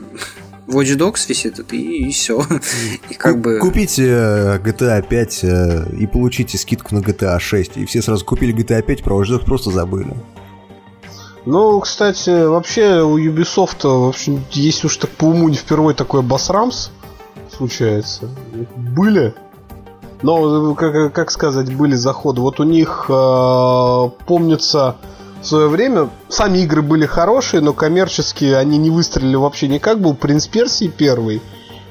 [0.67, 2.41] Watch Dogs висит, и, и все.
[3.09, 3.59] И как бы...
[3.59, 5.43] Купите э, GTA 5
[5.99, 7.77] и получите скидку на GTA 6.
[7.77, 10.13] И все сразу купили GTA 5, про Watch Dogs просто забыли.
[11.45, 16.21] Ну, кстати, вообще у Ubisoft, в общем, если уж так по уму не впервые такой
[16.21, 16.91] басрамс
[17.55, 18.29] случается.
[18.75, 19.33] Были.
[20.21, 22.41] Но, как, как сказать, были заходы.
[22.41, 24.97] Вот у них, э, помнится,
[25.41, 29.99] в свое время сами игры были хорошие, но коммерчески они не выстрелили вообще никак.
[29.99, 31.41] Был Принц Персии первый.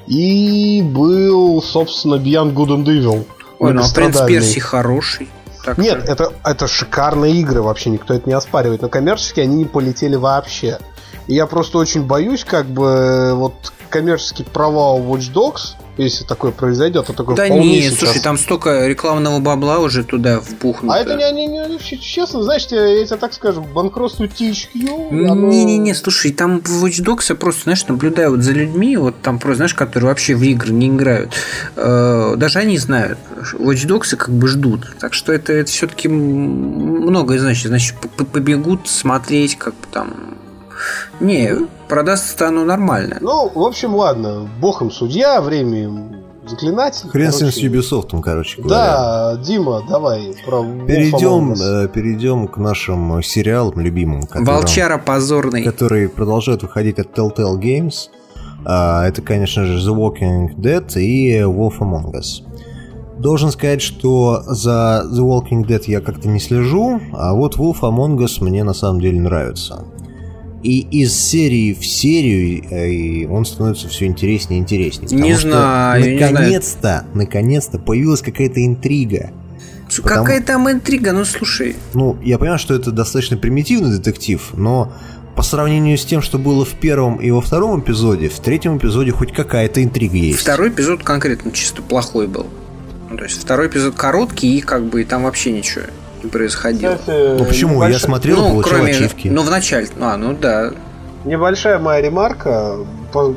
[0.07, 3.25] И был, собственно, Beyond Good and Evil.
[3.59, 5.29] Ой, ну а Принц Персии хороший
[5.67, 9.65] так Нет, это, это шикарные игры, вообще никто это не оспаривает, но коммерчески они не
[9.65, 10.79] полетели вообще.
[11.27, 17.07] И я просто очень боюсь, как бы, вот коммерческий провал Watch Dogs– если такое произойдет,
[17.07, 17.99] то такое Да нет, сейчас...
[17.99, 20.95] слушай, там столько рекламного бабла уже туда вбухнуто.
[20.95, 25.09] А это не, не, не честно, знаешь, я тебе так скажу, банкротство THQ.
[25.11, 29.39] Не-не-не, слушай, там в Watch Dogs я просто, знаешь, наблюдаю вот за людьми, вот там
[29.39, 31.33] просто, знаешь, которые вообще в игры не играют.
[31.75, 33.17] Э, даже они знают,
[33.53, 34.95] Watch Dogs как бы ждут.
[34.99, 37.67] Так что это, это все-таки многое значит.
[37.67, 37.95] Значит,
[38.31, 40.37] побегут смотреть, как бы там
[41.19, 41.55] не,
[41.87, 43.17] продастся оно нормально.
[43.21, 44.49] Ну, в общем, ладно.
[44.59, 47.03] Бог им судья, время им заклинать.
[47.09, 48.75] Хрен с ним с Ubisoft, короче говоря.
[48.75, 54.23] Да, Дима, давай про перейдем, э, перейдем к нашим сериалам любимым.
[54.23, 55.63] Которым, Волчара позорный.
[55.63, 58.09] Которые продолжают выходить от Telltale Games.
[58.65, 62.43] А, это, конечно же, The Walking Dead и Wolf Among Us.
[63.17, 68.17] Должен сказать, что за The Walking Dead я как-то не слежу, а вот Wolf Among
[68.17, 69.85] Us мне на самом деле нравится.
[70.63, 75.09] И из серии в серию э, он становится все интереснее и интереснее.
[75.19, 76.19] Не знаю.
[76.19, 79.31] Наконец-то, наконец-то появилась какая-то интрига.
[79.95, 80.25] Потому...
[80.25, 81.13] Какая там интрига?
[81.13, 81.75] Ну слушай.
[81.93, 84.91] Ну, я понимаю, что это достаточно примитивный детектив, но
[85.35, 89.11] по сравнению с тем, что было в первом и во втором эпизоде, в третьем эпизоде
[89.11, 90.39] хоть какая-то интрига есть.
[90.39, 92.47] Второй эпизод конкретно чисто плохой был.
[93.09, 95.85] Ну, то есть второй эпизод короткий и как бы там вообще ничего
[96.31, 96.95] происходило.
[96.95, 97.73] Кстати, ну почему?
[97.75, 97.93] Небольшой...
[97.93, 98.91] Я смотрел, ну, получил кроме...
[98.91, 99.27] ачивки.
[99.27, 99.87] Ну, в начале.
[99.99, 100.71] А, ну да.
[101.25, 102.77] Небольшая моя ремарка.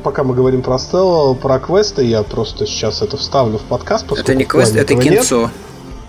[0.03, 4.05] Пока мы говорим про Стеллу, про квесты, я просто сейчас это вставлю в подкаст.
[4.11, 5.41] Это не квест, это кинцо.
[5.41, 5.51] Нет.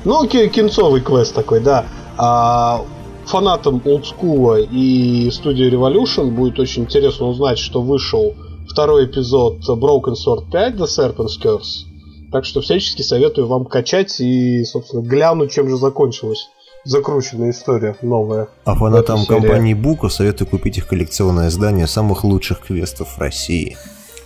[0.05, 1.87] Ну, кинцовый квест такой, да.
[2.19, 2.85] А
[3.27, 8.35] фанатам олдскула и студии Revolution будет очень интересно узнать, что вышел
[8.69, 11.87] второй эпизод Broken Sword 5 The Serpent's Curse.
[12.33, 16.49] Так что всячески советую вам качать и, собственно, глянуть, чем же закончилось
[16.85, 18.49] закрученная история новая.
[18.65, 23.77] А фанатам компании Бука советую купить их коллекционное издание самых лучших квестов в России.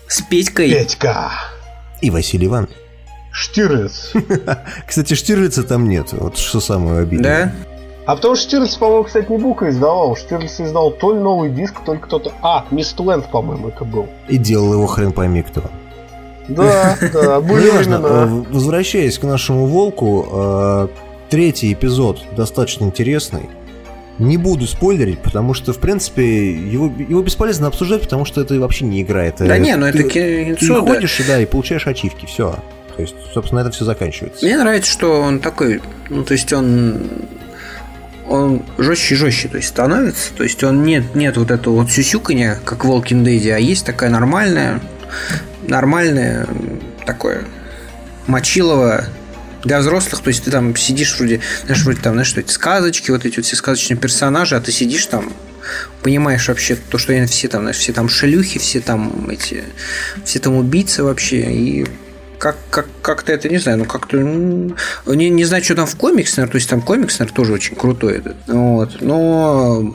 [0.08, 0.70] С Петькой.
[0.70, 1.32] Петька.
[2.00, 2.68] И Василий Иван.
[3.32, 4.12] Штирлиц.
[4.86, 6.12] Кстати, Штирлица там нет.
[6.12, 7.46] Вот что самое обидное.
[7.46, 7.72] Да?
[8.06, 10.16] А потому что Штирлиц, по-моему, кстати, не Бука издавал.
[10.16, 12.32] Штирлиц издал то ли новый диск, то ли кто-то...
[12.40, 14.06] А, Мистленд, по-моему, это был.
[14.28, 15.64] И делал его хрен пойми кто.
[16.48, 18.44] Да, да, были времена.
[18.50, 20.88] Возвращаясь к нашему волку, э,
[21.28, 23.48] третий эпизод достаточно интересный.
[24.18, 28.86] Не буду спойлерить, потому что, в принципе, его, его бесполезно обсуждать, потому что это вообще
[28.86, 29.24] не игра.
[29.24, 31.34] Это, да не, ну это кинцо, Ты ходишь, да.
[31.34, 32.58] да, и получаешь ачивки, все.
[32.96, 34.44] То есть, собственно, это все заканчивается.
[34.44, 37.02] Мне нравится, что он такой, ну, то есть он
[38.28, 40.32] он жестче и жестче то есть, становится.
[40.34, 43.84] То есть он нет, нет вот этого вот сюсюканья, как в Walking Dead, а есть
[43.84, 44.80] такая нормальная,
[45.68, 46.46] нормальная
[47.04, 47.44] такое
[48.26, 49.04] мочилово
[49.66, 53.10] для взрослых, то есть ты там сидишь вроде, знаешь, вроде там, знаешь, что эти сказочки,
[53.10, 55.32] вот эти вот все сказочные персонажи, а ты сидишь там,
[56.02, 59.64] понимаешь вообще то, что они все там, знаешь, все там шелюхи, все там эти,
[60.24, 61.86] все там убийцы вообще, и
[62.38, 66.34] как, как, как-то это, не знаю, ну как-то, не, не знаю, что там в комиксе,
[66.36, 69.94] наверное, то есть там комикс, наверное, тоже очень крутой этот, вот, но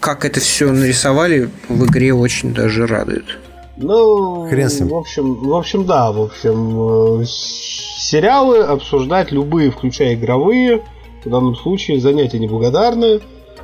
[0.00, 3.38] как это все нарисовали в игре очень даже радует.
[3.82, 4.88] Ну, Хрен с ним.
[4.88, 10.82] в общем, в общем, да, в общем, э, сериалы обсуждать любые, включая игровые,
[11.24, 13.20] в данном случае занятия неблагодарные,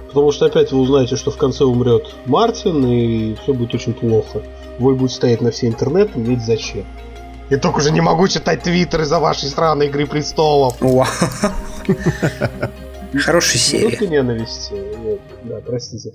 [0.09, 4.43] потому что опять вы узнаете, что в конце умрет Мартин, и все будет очень плохо.
[4.79, 6.85] Вой будет стоять на все интернеты, ведь зачем?
[7.51, 10.77] Я только уже не могу читать твиттер из-за вашей странной Игры Престолов.
[13.25, 13.87] Хорошая серия.
[13.87, 14.75] Минутка ненависти.
[15.45, 16.12] Да, простите.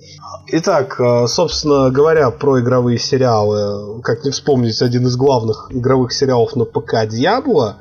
[0.48, 6.54] Итак, э, собственно говоря, про игровые сериалы, как не вспомнить один из главных игровых сериалов
[6.56, 7.78] на ПК Диабло.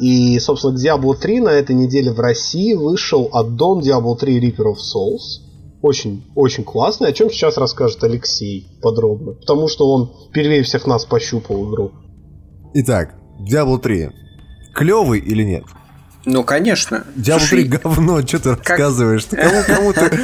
[0.00, 4.72] И, собственно, к Diablo 3 на этой неделе в России вышел аддон Diablo 3 Reaper
[4.72, 5.42] of Souls.
[5.82, 9.32] Очень, очень классный, о чем сейчас расскажет Алексей подробно.
[9.32, 11.92] Потому что он первее всех нас пощупал игру.
[12.74, 14.10] Итак, Diablo 3.
[14.74, 15.64] Клевый или нет?
[16.24, 17.04] Ну, конечно.
[17.16, 18.68] Diablo Слушай, 3 говно, что ты как...
[18.70, 19.24] рассказываешь?
[19.24, 20.20] Ты кому, кому ты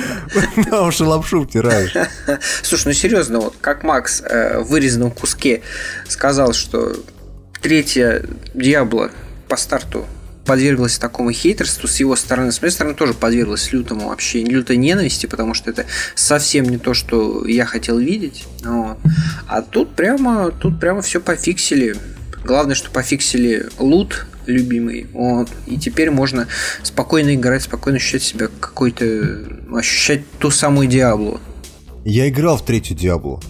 [0.71, 1.95] на уши лапшу втираешь?
[2.63, 5.63] Слушай, ну серьезно, вот как Макс э, в вырезанном куске
[6.07, 6.97] сказал, что
[7.61, 8.23] третья
[8.55, 9.11] Диабло
[9.49, 10.07] по старту
[10.49, 12.53] подверглась такому хейтерству с его стороны.
[12.53, 15.85] С моей стороны тоже подверглась лютому вообще, лютой ненависти, потому что это
[16.15, 18.47] совсем не то, что я хотел видеть.
[18.65, 18.99] Вот.
[19.47, 21.97] А тут прямо, тут прямо все пофиксили.
[22.45, 25.07] Главное, что пофиксили лут любимый.
[25.13, 25.49] Вот.
[25.67, 26.49] И теперь можно
[26.83, 29.39] спокойно играть, спокойно ощущать себя какой-то...
[29.75, 31.41] ощущать ту самую Диаблу.
[32.05, 33.41] Я играл в третью Диаблу.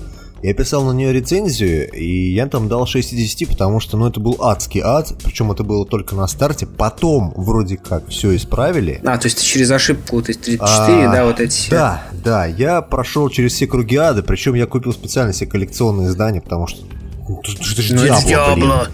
[0.42, 4.06] Я писал на нее рецензию, и я там дал 6 из 10, потому что, ну,
[4.08, 9.00] это был адский ад, причем это было только на старте, потом вроде как все исправили.
[9.04, 11.70] А, то есть через ошибку, вот эти 34, а, да, вот эти...
[11.70, 16.40] Да, да, я прошел через все круги ада, причем я купил специально себе коллекционные издания,
[16.40, 16.84] потому что...
[17.28, 18.88] Ну, это же ну, Diablo,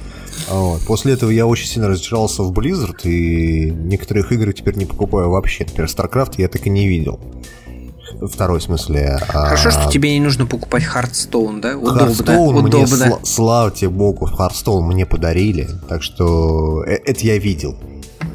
[0.48, 0.82] Вот.
[0.82, 5.64] После этого я очень сильно разочаровался в Blizzard, и некоторых игр теперь не покупаю вообще.
[5.64, 7.20] Например, StarCraft я так и не видел.
[8.20, 9.18] Второй, смысле.
[9.28, 9.72] А, Хорошо, а...
[9.72, 11.76] что тебе не нужно покупать Hearthstone, да?
[11.76, 12.00] Удобно.
[12.00, 12.78] Hearthstone Удобно.
[12.78, 15.68] мне, сл- слава тебе богу, Hearthstone мне подарили.
[15.88, 17.76] Так что э, это я видел.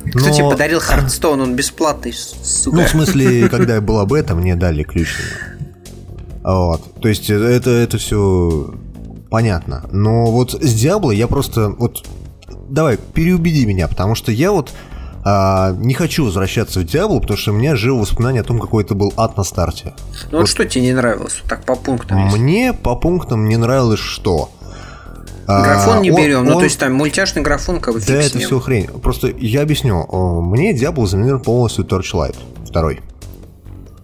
[0.10, 0.34] Кто Но...
[0.34, 1.42] тебе подарил Hearthstone?
[1.41, 2.78] Он бесплатный, сука.
[2.78, 5.10] Ну, в смысле, когда я был об этом, мне дали ключ.
[6.41, 6.82] Вот.
[7.01, 8.74] То есть, это, это все
[9.30, 9.84] понятно.
[9.92, 11.70] Но вот с Diablo я просто...
[11.70, 12.06] Вот
[12.70, 14.72] давай, переубеди меня, потому что я вот
[15.24, 18.84] а, не хочу возвращаться в Diablo, потому что у меня живо воспоминание о том, какой
[18.84, 19.94] это был ад на старте.
[20.32, 21.42] Ну вот, вот что тебе не нравилось?
[21.48, 22.28] Так по пунктам.
[22.30, 24.50] Мне по пунктам не нравилось что?
[25.48, 26.58] А, графон не берем, он, ну он...
[26.60, 28.88] то есть там мультяшный графон как бы Да, это все хрень.
[28.88, 30.06] Просто я объясню.
[30.44, 32.36] Мне Diablo заменил полностью Torchlight
[32.68, 33.02] второй.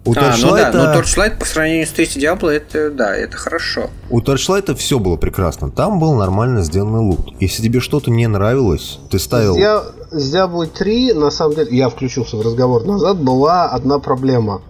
[0.05, 0.41] У а, Torchlight...
[0.41, 3.89] ну да, но Torchlight по сравнению с третьей Diablo, это, да, это хорошо.
[4.11, 5.71] У Torchlight все было прекрасно.
[5.71, 7.33] Там был нормально сделанный лут.
[7.39, 9.55] Если тебе что-то не нравилось, ты ставил...
[9.55, 14.61] Я с Diablo 3, на самом деле, я включился в разговор назад, была одна проблема.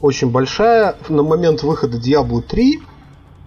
[0.00, 0.94] Очень большая.
[1.08, 2.80] На момент выхода Diablo 3,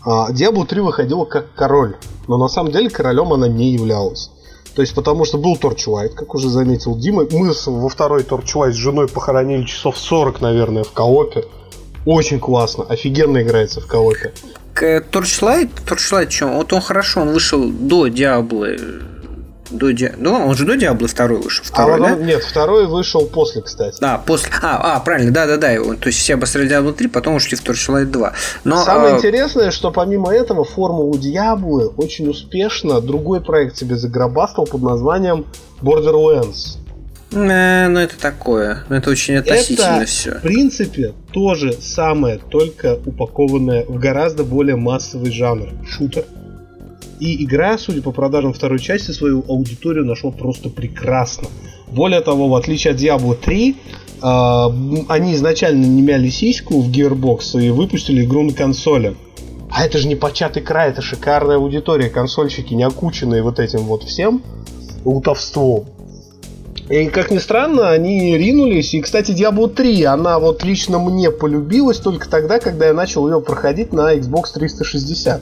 [0.06, 1.96] Diablo 3 выходила как король.
[2.28, 4.32] Но на самом деле королем она не являлась.
[4.76, 7.26] То есть, потому что был Torchlight, как уже заметил Дима.
[7.32, 11.46] Мы во второй Torchlight с женой похоронили часов 40, наверное, в коопе.
[12.06, 14.32] Очень классно, офигенно играется в коопе.
[14.76, 16.54] Torchlight, Torchlight чем?
[16.54, 18.78] Вот он хорошо, он вышел до Диаблы
[19.70, 20.12] до Ди...
[20.18, 21.64] Ну, он же до Диабло второй вышел.
[21.68, 22.24] А второй, а, да?
[22.24, 23.98] Нет, второй вышел после, кстати.
[24.00, 24.52] Да, после.
[24.62, 25.76] А, а правильно, да, да, да.
[25.96, 28.34] То есть все обосрали Диабло 3, потом ушли в Torchlight 2.
[28.64, 29.18] Но, Самое а...
[29.18, 35.46] интересное, что помимо этого формулу Диаблы очень успешно другой проект себе загробастал под названием
[35.82, 36.78] Borderlands.
[37.32, 38.86] Не, ну это такое.
[38.88, 40.32] Ну это очень относительно это, все.
[40.36, 46.26] В принципе, то же самое, только упакованное в гораздо более массовый жанр шутер.
[47.20, 51.48] И игра, судя по продажам второй части, свою аудиторию нашла просто прекрасно.
[51.88, 54.26] Более того, в отличие от Diablo 3, э,
[55.08, 59.16] они изначально не мяли сиську в Gearbox и выпустили игру на консоли.
[59.72, 64.04] А это же не початый край, это шикарная аудитория, консольщики не окученные вот этим вот
[64.04, 64.44] всем
[65.04, 65.86] лутовством.
[66.90, 68.94] И, как ни странно, они ринулись.
[68.94, 73.42] И, кстати, Diablo 3, она вот лично мне полюбилась только тогда, когда я начал ее
[73.42, 75.42] проходить на Xbox 360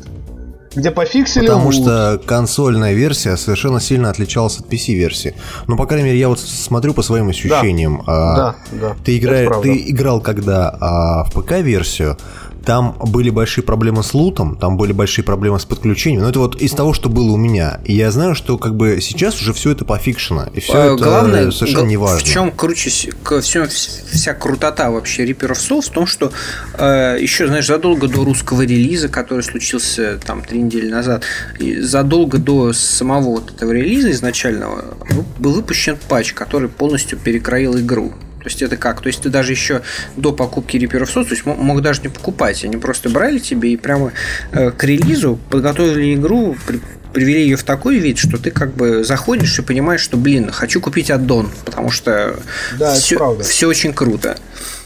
[0.75, 1.75] где пофиксили Потому лут.
[1.75, 5.35] что консольная версия совершенно сильно отличалась от PC-версии.
[5.67, 8.03] Ну, по крайней мере, я вот смотрю по своим ощущениям.
[8.05, 8.95] Да, а, да, да.
[9.03, 9.59] Ты, игра...
[9.61, 12.17] ты играл когда а, в ПК-версию,
[12.65, 16.23] там были большие проблемы с лутом, там были большие проблемы с подключением.
[16.23, 17.79] Но это вот из того, что было у меня.
[17.85, 20.47] И я знаю, что как бы сейчас уже все это пофикшено.
[20.53, 22.19] И все а, это главное, совершенно не важно.
[22.19, 26.31] В чем круче все, вся крутота вообще Reaper of Souls в том, что
[26.73, 31.23] э, еще, знаешь, задолго до русского релиза, который случился там три недели назад,
[31.59, 34.95] и задолго до самого вот этого релиза изначального
[35.37, 38.13] был выпущен патч, который полностью перекроил игру.
[38.45, 39.01] То есть это как?
[39.01, 39.81] То есть ты даже еще
[40.17, 43.75] до покупки Reaper Souls, то есть мог даже не покупать, они просто брали тебе и
[43.75, 44.11] прямо
[44.51, 46.79] э, к релизу подготовили игру, при,
[47.11, 50.79] привели ее в такой вид, что ты как бы заходишь и понимаешь, что, блин, хочу
[50.79, 52.39] купить аддон, потому что
[52.77, 54.37] да, все, все очень круто.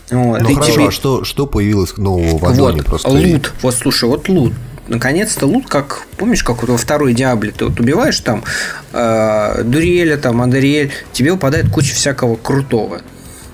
[0.10, 0.40] Вот.
[0.40, 0.88] Ну хорошо, тебе...
[0.88, 2.78] а что, что появилось нового в аддоне?
[2.78, 3.52] Вот, просто лут.
[3.62, 4.54] Вот слушай, вот лут
[4.90, 8.44] наконец-то лут, как помнишь, как вот во второй Диабле ты вот убиваешь там
[8.92, 13.02] э, Дуриэля, там Адериэль, тебе выпадает куча всякого крутого.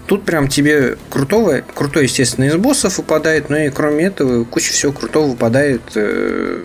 [0.07, 4.91] Тут прям тебе крутого, крутой, естественно, из боссов выпадает, но и кроме этого куча всего
[4.91, 6.63] крутого выпадает э,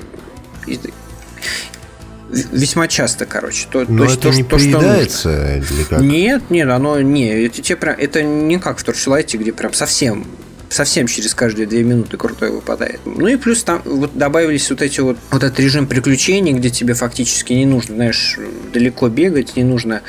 [2.29, 3.67] весьма часто, короче.
[3.71, 6.01] То, но то это есть, не то, приедается что как?
[6.01, 10.27] Нет, нет, оно не, это тебе прям, это не как в Торчлайте, где прям совсем
[10.71, 13.01] совсем через каждые две минуты крутой выпадает.
[13.05, 16.95] Ну и плюс там вот добавились вот эти вот, вот этот режим приключений, где тебе
[16.95, 18.39] фактически не нужно, знаешь,
[18.73, 20.03] далеко бегать, не нужно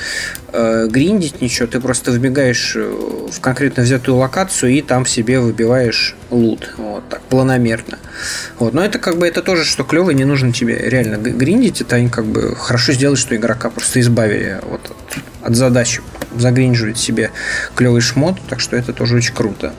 [0.54, 6.16] э, гриндить ничего, ты просто вбегаешь э, в конкретно взятую локацию и там себе выбиваешь
[6.30, 7.98] лут, вот так, планомерно.
[8.60, 8.74] Вот.
[8.76, 12.10] Но это как бы это тоже, что клево, не нужно тебе реально гриндить, это они
[12.10, 16.02] как бы хорошо сделали, что игрока просто избавили вот от, от задачи
[16.38, 17.32] загринживать себе
[17.76, 19.74] клевый шмот, так что это тоже очень круто.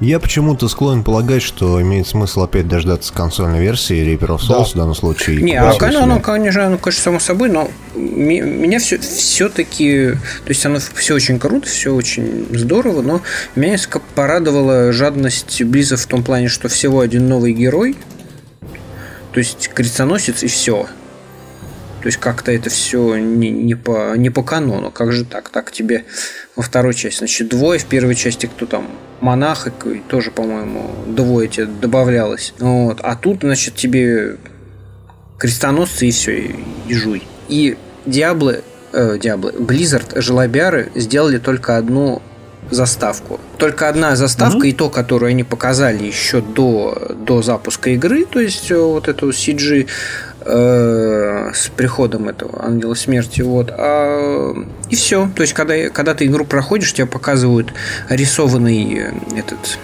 [0.00, 4.64] Я почему-то склонен полагать, что имеет смысл опять дождаться консольной версии Reaper of Souls да.
[4.64, 5.40] в данном случае.
[5.40, 10.66] Не, а, конечно, ну, конечно, ну, конечно, само собой, но меня все, все-таки, то есть
[10.66, 13.22] оно все очень круто, все очень здорово, но
[13.54, 17.96] меня несколько порадовала жадность Близа в том плане, что всего один новый герой,
[19.32, 20.86] то есть крестоносец и все.
[22.06, 24.92] То есть как-то это все не, не, по, не по канону.
[24.92, 25.48] Как же так?
[25.48, 26.04] Так тебе
[26.54, 27.18] во второй части.
[27.18, 27.80] Значит, двое.
[27.80, 28.86] В первой части кто там?
[29.20, 29.66] Монах.
[29.66, 32.54] И тоже, по-моему, двое тебе добавлялось.
[32.60, 33.00] Вот.
[33.02, 34.36] А тут, значит, тебе
[35.36, 36.54] крестоносцы и все, и,
[36.86, 37.24] и жуй.
[37.48, 37.76] И
[38.06, 42.22] Диаблы, э, Диаблы, Blizzard, Желобяры сделали только одну
[42.70, 43.40] заставку.
[43.58, 44.70] Только одна заставка, mm-hmm.
[44.70, 49.30] и то, которую они показали еще до, до запуска игры, то есть э, вот эту
[49.30, 49.88] CG
[50.48, 53.40] Э, с приходом этого ангела смерти.
[53.40, 53.72] Вот.
[53.76, 54.54] А,
[54.88, 55.28] и все.
[55.34, 57.72] То есть, когда, когда ты игру проходишь, тебе показывают
[58.08, 59.78] рисованный этот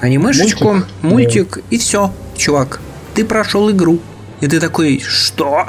[0.00, 2.80] анимешечку, мультик, мультик и все, чувак.
[3.14, 3.98] Ты прошел игру.
[4.40, 5.68] И ты такой, что?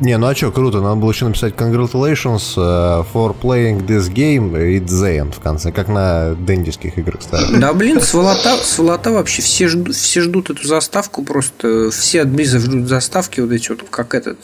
[0.00, 4.52] Не, ну а что, круто, надо было еще написать congratulations uh, for playing this game,
[4.52, 7.60] it's the end в конце, как на дендиских играх старых.
[7.60, 12.58] Да, блин, сволота, сволота вообще, все ждут, все ждут эту заставку, просто все от Близа
[12.58, 14.38] ждут заставки вот эти вот, как этот,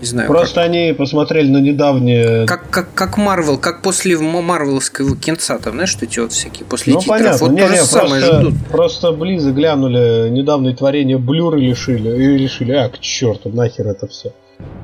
[0.00, 0.28] не знаю.
[0.28, 0.64] Просто как...
[0.64, 2.46] они посмотрели на недавние...
[2.46, 7.00] Как, как, как Марвел, как после Марвелского кинца, там, знаешь, эти вот всякие, после ну,
[7.00, 7.46] титров, понятно.
[7.46, 8.54] вот не, то не, же просто, самое ждут.
[8.70, 14.32] Просто Близы глянули, недавнее творение Блюры лишили, и решили, а, к черту, нахер это все.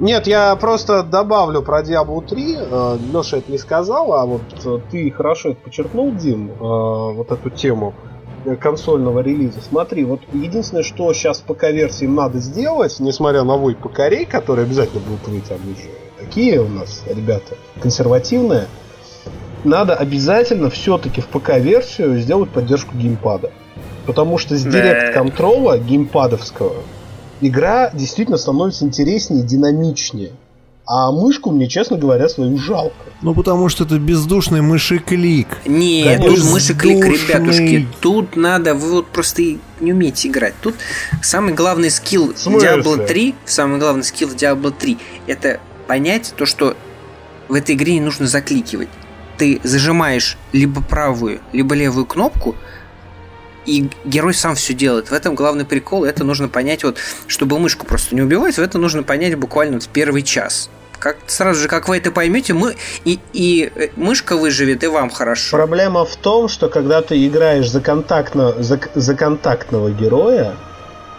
[0.01, 2.57] Нет, я просто добавлю про Diablo 3.
[2.59, 7.33] Э, Леша это не сказал, а вот э, ты хорошо это подчеркнул, Дим, э, вот
[7.33, 7.95] эту тему
[8.61, 9.61] консольного релиза.
[9.61, 15.01] Смотри, вот единственное, что сейчас по ПК-версии надо сделать, несмотря на вой ПК-рей, которые обязательно
[15.01, 18.67] будут выйти, они же такие у нас ребята консервативные,
[19.65, 23.51] надо обязательно все-таки в ПК-версию сделать поддержку геймпада.
[24.07, 26.75] Потому что с директ-контрола геймпадовского
[27.41, 30.33] игра действительно становится интереснее, динамичнее.
[30.87, 32.97] А мышку мне, честно говоря, свою жалко.
[33.21, 35.49] Ну, потому что это бездушный мышеклик.
[35.67, 37.87] Нет, тут мышеклик, ребятушки.
[38.01, 39.43] Тут надо, вы вот просто
[39.81, 40.55] не умеете играть.
[40.63, 40.77] Тут
[41.23, 46.75] самый главный скилл Diablo 3, самый главный скилл Diablo 3, это понять то, что
[47.49, 48.89] в этой игре не нужно закликивать.
[49.37, 52.57] Ты зажимаешь либо правую, либо левую кнопку–
[53.69, 55.11] и герой сам все делает.
[55.11, 56.05] В этом главный прикол.
[56.05, 56.97] Это нужно понять, вот,
[57.27, 60.71] чтобы мышку просто не убивать, в это нужно понять буквально в первый час.
[60.99, 65.11] Как сразу же, как вы это поймете, мы и, и э, мышка выживет, и вам
[65.11, 65.57] хорошо.
[65.57, 70.57] Проблема в том, что когда ты играешь за, контактно, за, за контактного героя,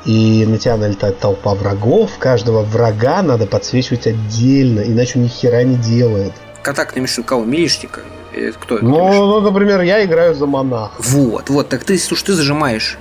[0.05, 5.63] и на тебя налетает толпа врагов, каждого врага надо подсвечивать отдельно, иначе он ни хера
[5.63, 6.33] не делает.
[6.61, 7.45] Контактный мишень кого?
[7.45, 8.01] Милишника?
[8.61, 10.91] Кто ну, ну, например, я играю за монах.
[10.99, 12.97] Вот, вот, так ты, слушай, ты зажимаешь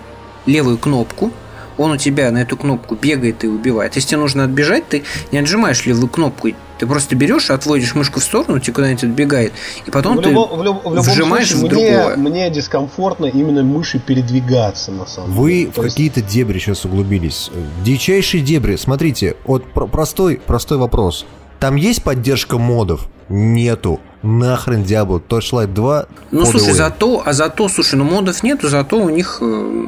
[0.46, 1.30] левую кнопку,
[1.76, 3.94] он у тебя на эту кнопку бегает и убивает.
[3.94, 6.48] Если тебе нужно отбежать, ты не отжимаешь левую кнопку,
[6.78, 9.52] ты просто берешь, отводишь мышку в сторону, тебе куда-нибудь отбегает,
[9.86, 12.16] и потом в ты любом, в, люб, в любом вжимаешь случае, в другое.
[12.16, 15.70] Мне, мне дискомфортно именно мыши передвигаться, на самом Вы деле.
[15.70, 17.50] в какие-то дебри сейчас углубились.
[17.84, 18.76] Дичайшие дебри.
[18.76, 21.26] Смотрите, вот простой, простой вопрос.
[21.60, 23.08] Там есть поддержка модов?
[23.28, 24.00] Нету.
[24.22, 25.22] Нахрен Diablo.
[25.26, 26.06] Torchlight 2.
[26.30, 29.86] Ну, слушай, зато, а зато, слушай, ну модов нету, зато у них э,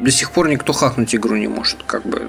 [0.00, 2.28] до сих пор никто хакнуть игру не может, как бы.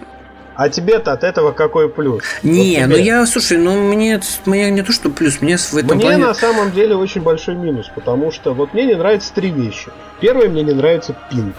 [0.56, 2.24] А тебе-то от этого какой плюс?
[2.42, 5.98] Не, вот ну я, слушай, ну мне, мне не то, что плюс, мне в этом
[5.98, 6.26] Мне плане...
[6.26, 9.88] на самом деле очень большой минус, потому что вот мне не нравятся три вещи.
[10.22, 11.56] Первое, мне не нравится пинг.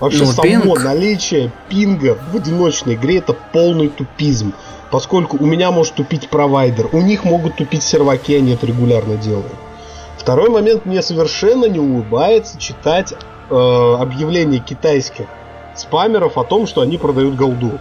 [0.00, 0.82] Вообще ну, само пинг...
[0.82, 4.54] наличие пинга в одиночной игре это полный тупизм
[4.90, 9.54] поскольку у меня может тупить провайдер, у них могут тупить серваки, они это регулярно делают.
[10.16, 15.26] Второй момент, мне совершенно не улыбается читать э, объявления китайских
[15.74, 17.78] спамеров о том, что они продают голду.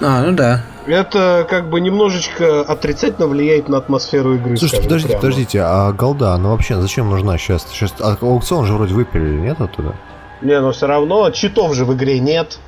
[0.00, 0.62] А, ну да.
[0.86, 4.56] Это как бы немножечко отрицательно влияет на атмосферу игры.
[4.56, 5.20] Слушайте, подождите, прямо.
[5.20, 7.66] подождите, а голда, она вообще зачем нужна сейчас?
[7.70, 9.94] Сейчас а аукцион же вроде выпилили, нет оттуда?
[10.40, 12.58] Не, но все равно читов же в игре нет.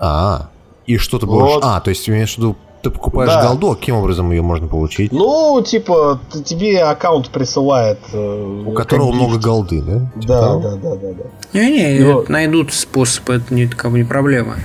[0.00, 0.48] А,
[0.84, 1.42] и что ты будешь...
[1.42, 1.64] Вот.
[1.64, 3.48] А, то есть имеешь в виду Ты покупаешь да.
[3.48, 5.10] голду, а каким образом ее можно получить?
[5.12, 7.98] Ну, типа, тебе аккаунт присылает.
[8.12, 10.20] Э, У которого много голды, да?
[10.20, 11.24] Типа да, да, да, да, да.
[11.52, 12.24] Не-не, Но...
[12.28, 14.56] найдут способ, это не, как бы, не проблема.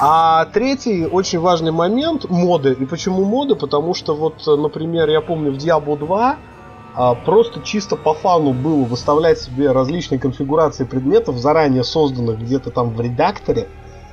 [0.00, 2.72] А третий очень важный момент моды.
[2.72, 3.54] И почему моды?
[3.54, 6.36] Потому что вот, например, я помню в Diablo 2
[6.94, 12.90] а, просто чисто по фану было выставлять себе различные конфигурации предметов, заранее созданных где-то там
[12.90, 13.68] в редакторе,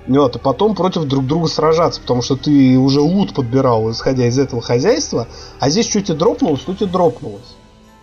[0.08, 4.38] вот, и потом против друг друга сражаться, потому что ты уже лут подбирал, исходя из
[4.38, 5.28] этого хозяйства,
[5.60, 7.56] а здесь что тебе дропнулось, что тебе дропнулось.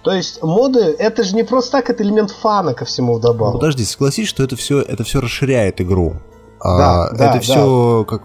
[0.02, 3.60] То есть моды, это же не просто так, это элемент фана ко всему вдобавок.
[3.60, 6.16] Подожди, согласись, что это все, это все расширяет игру.
[6.62, 7.40] Да, а, да, это да.
[7.40, 8.22] все как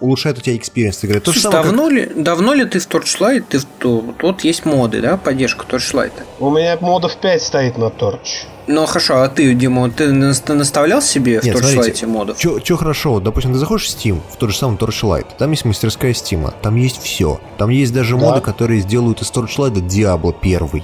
[0.00, 1.20] улучшает у тебя experience игры.
[1.20, 1.92] То Слушай, давно, как...
[1.92, 6.12] ли, давно ли ты в Torchlight, ты в, то, вот есть моды, да, поддержка Torchlight?
[6.40, 8.46] У меня модов 5 стоит на Torch.
[8.68, 12.38] Ну хорошо, а ты, Дима, ты наставлял себе Нет, в Torchlight модов?
[12.38, 16.12] Что хорошо, допустим, ты заходишь в Steam, в тот же самый Torchlight, там есть мастерская
[16.12, 17.40] Steam, там есть все.
[17.56, 18.20] Там есть даже да.
[18.20, 20.82] моды, которые сделают из Torchlight Diablo 1.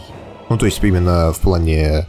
[0.48, 2.06] Ну, то есть именно в плане...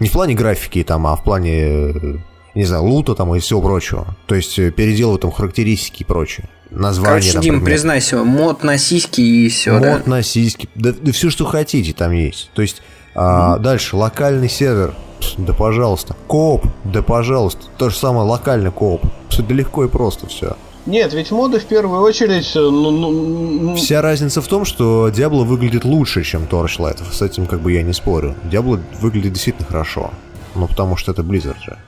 [0.00, 2.22] Не в плане графики там, а в плане
[2.54, 4.16] не знаю, лута там и всего прочего.
[4.26, 6.48] То есть э, переделывают там характеристики и прочее.
[6.70, 7.58] Название, Короче, например.
[7.58, 10.02] Дим, признайся, мод на сиськи и все, Мод да?
[10.06, 12.50] на сиськи, да, да все, что хотите там есть.
[12.54, 12.82] То есть,
[13.14, 14.94] а, дальше, локальный сервер,
[15.38, 16.14] да пожалуйста.
[16.26, 17.62] Кооп, да пожалуйста.
[17.78, 19.02] То же самое локальный кооп.
[19.28, 20.56] Все да легко и просто все.
[20.84, 22.56] Нет, ведь моды в первую очередь...
[22.56, 23.76] Э, ну, ну...
[23.76, 26.98] Вся разница в том, что Diablo выглядит лучше, чем Torchlight.
[27.12, 28.34] С этим как бы я не спорю.
[28.50, 30.10] Diablo выглядит действительно хорошо.
[30.56, 31.78] Ну, потому что это Blizzard же.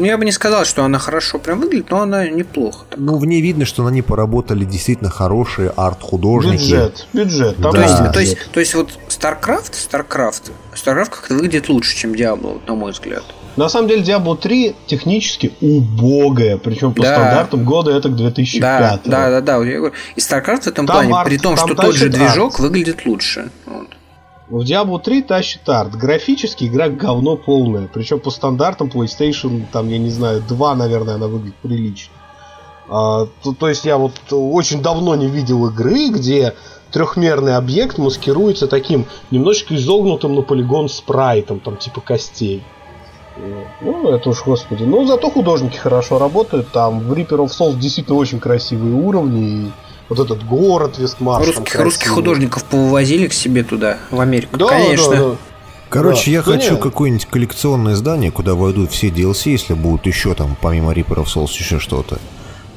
[0.00, 2.86] Ну, я бы не сказал, что она хорошо прям выглядит, но она неплохо.
[2.88, 2.98] Так.
[2.98, 6.62] Ну, в ней видно, что на ней поработали действительно хорошие арт-художники.
[6.62, 7.56] Бюджет, бюджет.
[7.58, 7.82] Там да.
[7.82, 12.62] то, есть, то, есть, то есть вот StarCraft, StarCraft, StarCraft как-то выглядит лучше, чем Diablo,
[12.66, 13.24] на мой взгляд.
[13.56, 17.16] На самом деле Diablo 3 технически убогая, причем по да.
[17.16, 18.60] стандартам года это к 2005.
[18.62, 19.62] Да, да, да, да.
[19.66, 22.60] И StarCraft в этом там плане, арт, при том, что тот же движок арт.
[22.60, 23.50] выглядит лучше.
[23.66, 23.88] Вот.
[24.50, 25.94] В Diablo 3 тащит арт.
[25.94, 27.88] Графически игра говно полное.
[27.92, 32.12] Причем по стандартам PlayStation, там, я не знаю, 2, наверное, она выглядит прилично.
[32.88, 36.54] А, то, то есть я вот очень давно не видел игры, где
[36.90, 42.64] трехмерный объект маскируется таким немножечко изогнутым на полигон спрайтом, там типа костей.
[43.80, 44.82] Ну, это уж, господи.
[44.82, 46.72] Ну, зато художники хорошо работают.
[46.72, 49.40] Там в Reaper of Souls действительно очень красивые уровни.
[49.40, 49.70] И
[50.10, 51.46] вот этот город Вестмарш.
[51.46, 54.58] Русских, русских художников повозили к себе туда, в Америку.
[54.58, 55.10] Да, Конечно.
[55.10, 55.36] Да, да.
[55.88, 56.30] Короче, да.
[56.32, 60.92] я да хочу какое-нибудь коллекционное здание, куда войдут все DLC, если будут еще там, помимо
[60.92, 62.18] Reaper of Souls, еще что-то.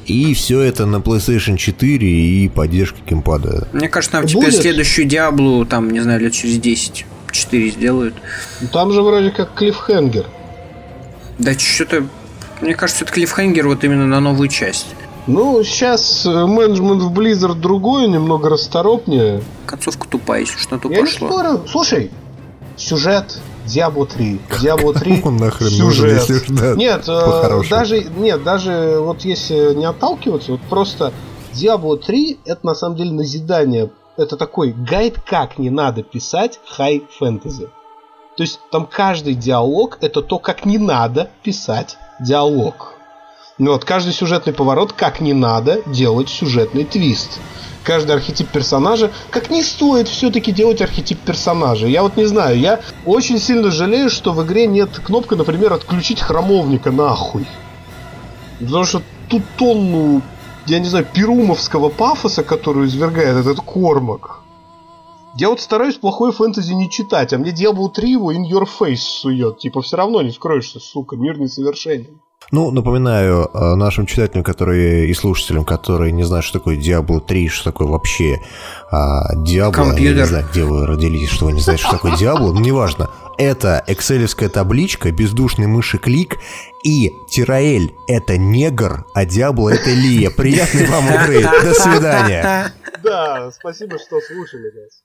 [0.06, 3.68] И все это на PlayStation 4 и поддержка геймпада.
[3.72, 4.60] Мне кажется, нам теперь Будет?
[4.60, 8.14] следующую Диаблу, там, не знаю, лет через 10 4 сделают.
[8.72, 10.26] Там же вроде как клиффхенгер.
[11.38, 12.06] Да что-то...
[12.60, 14.86] Мне кажется, это клиффхенгер вот именно на новую часть.
[15.26, 19.42] Ну, сейчас э, менеджмент в Blizzard другой, немного расторопнее.
[19.64, 21.28] Концовка тупая, если что-то Я пошло.
[21.28, 21.60] не спорю.
[21.66, 22.10] Слушай,
[22.76, 24.40] сюжет Diablo 3.
[24.60, 25.80] Diablo 3 Он нахрен сюжет.
[25.80, 31.12] Нужен, если нет, э, даже, нет, даже вот если не отталкиваться, вот просто
[31.54, 33.90] Diablo 3 это на самом деле назидание.
[34.16, 37.68] Это такой гайд, как не надо писать хай фэнтези.
[38.36, 42.93] То есть там каждый диалог это то, как не надо писать диалог.
[43.56, 47.38] Ну вот, каждый сюжетный поворот, как не надо делать сюжетный твист.
[47.84, 51.86] Каждый архетип персонажа, как не стоит все-таки делать архетип персонажа.
[51.86, 56.20] Я вот не знаю, я очень сильно жалею, что в игре нет кнопки, например, отключить
[56.20, 57.46] храмовника нахуй.
[58.58, 60.20] Потому что тут тонну,
[60.66, 64.40] я не знаю, перумовского пафоса, который извергает этот Кормак.
[65.36, 68.96] Я вот стараюсь плохой фэнтези не читать, а мне Diablo 3 его in your face
[68.96, 69.58] сует.
[69.58, 72.20] Типа, все равно не скроешься, сука, мир несовершенен.
[72.50, 77.48] Ну, напоминаю э, нашим читателям, которые и слушателям, которые не знают, что такое Diablo 3,
[77.48, 78.40] что такое вообще
[78.90, 79.72] а, Diablo.
[79.72, 80.14] Компьютер.
[80.14, 83.10] Я не знаю, где вы родились, что вы не знаете, что такое Diablo, но неважно.
[83.38, 86.38] Это экселевская табличка, бездушный мыши клик
[86.84, 90.30] и Тираэль— это негр, а Диабло— это Лия.
[90.30, 91.42] Приятной вам игры.
[91.42, 92.72] До свидания.
[93.02, 95.02] Да, спасибо, что слушали нас.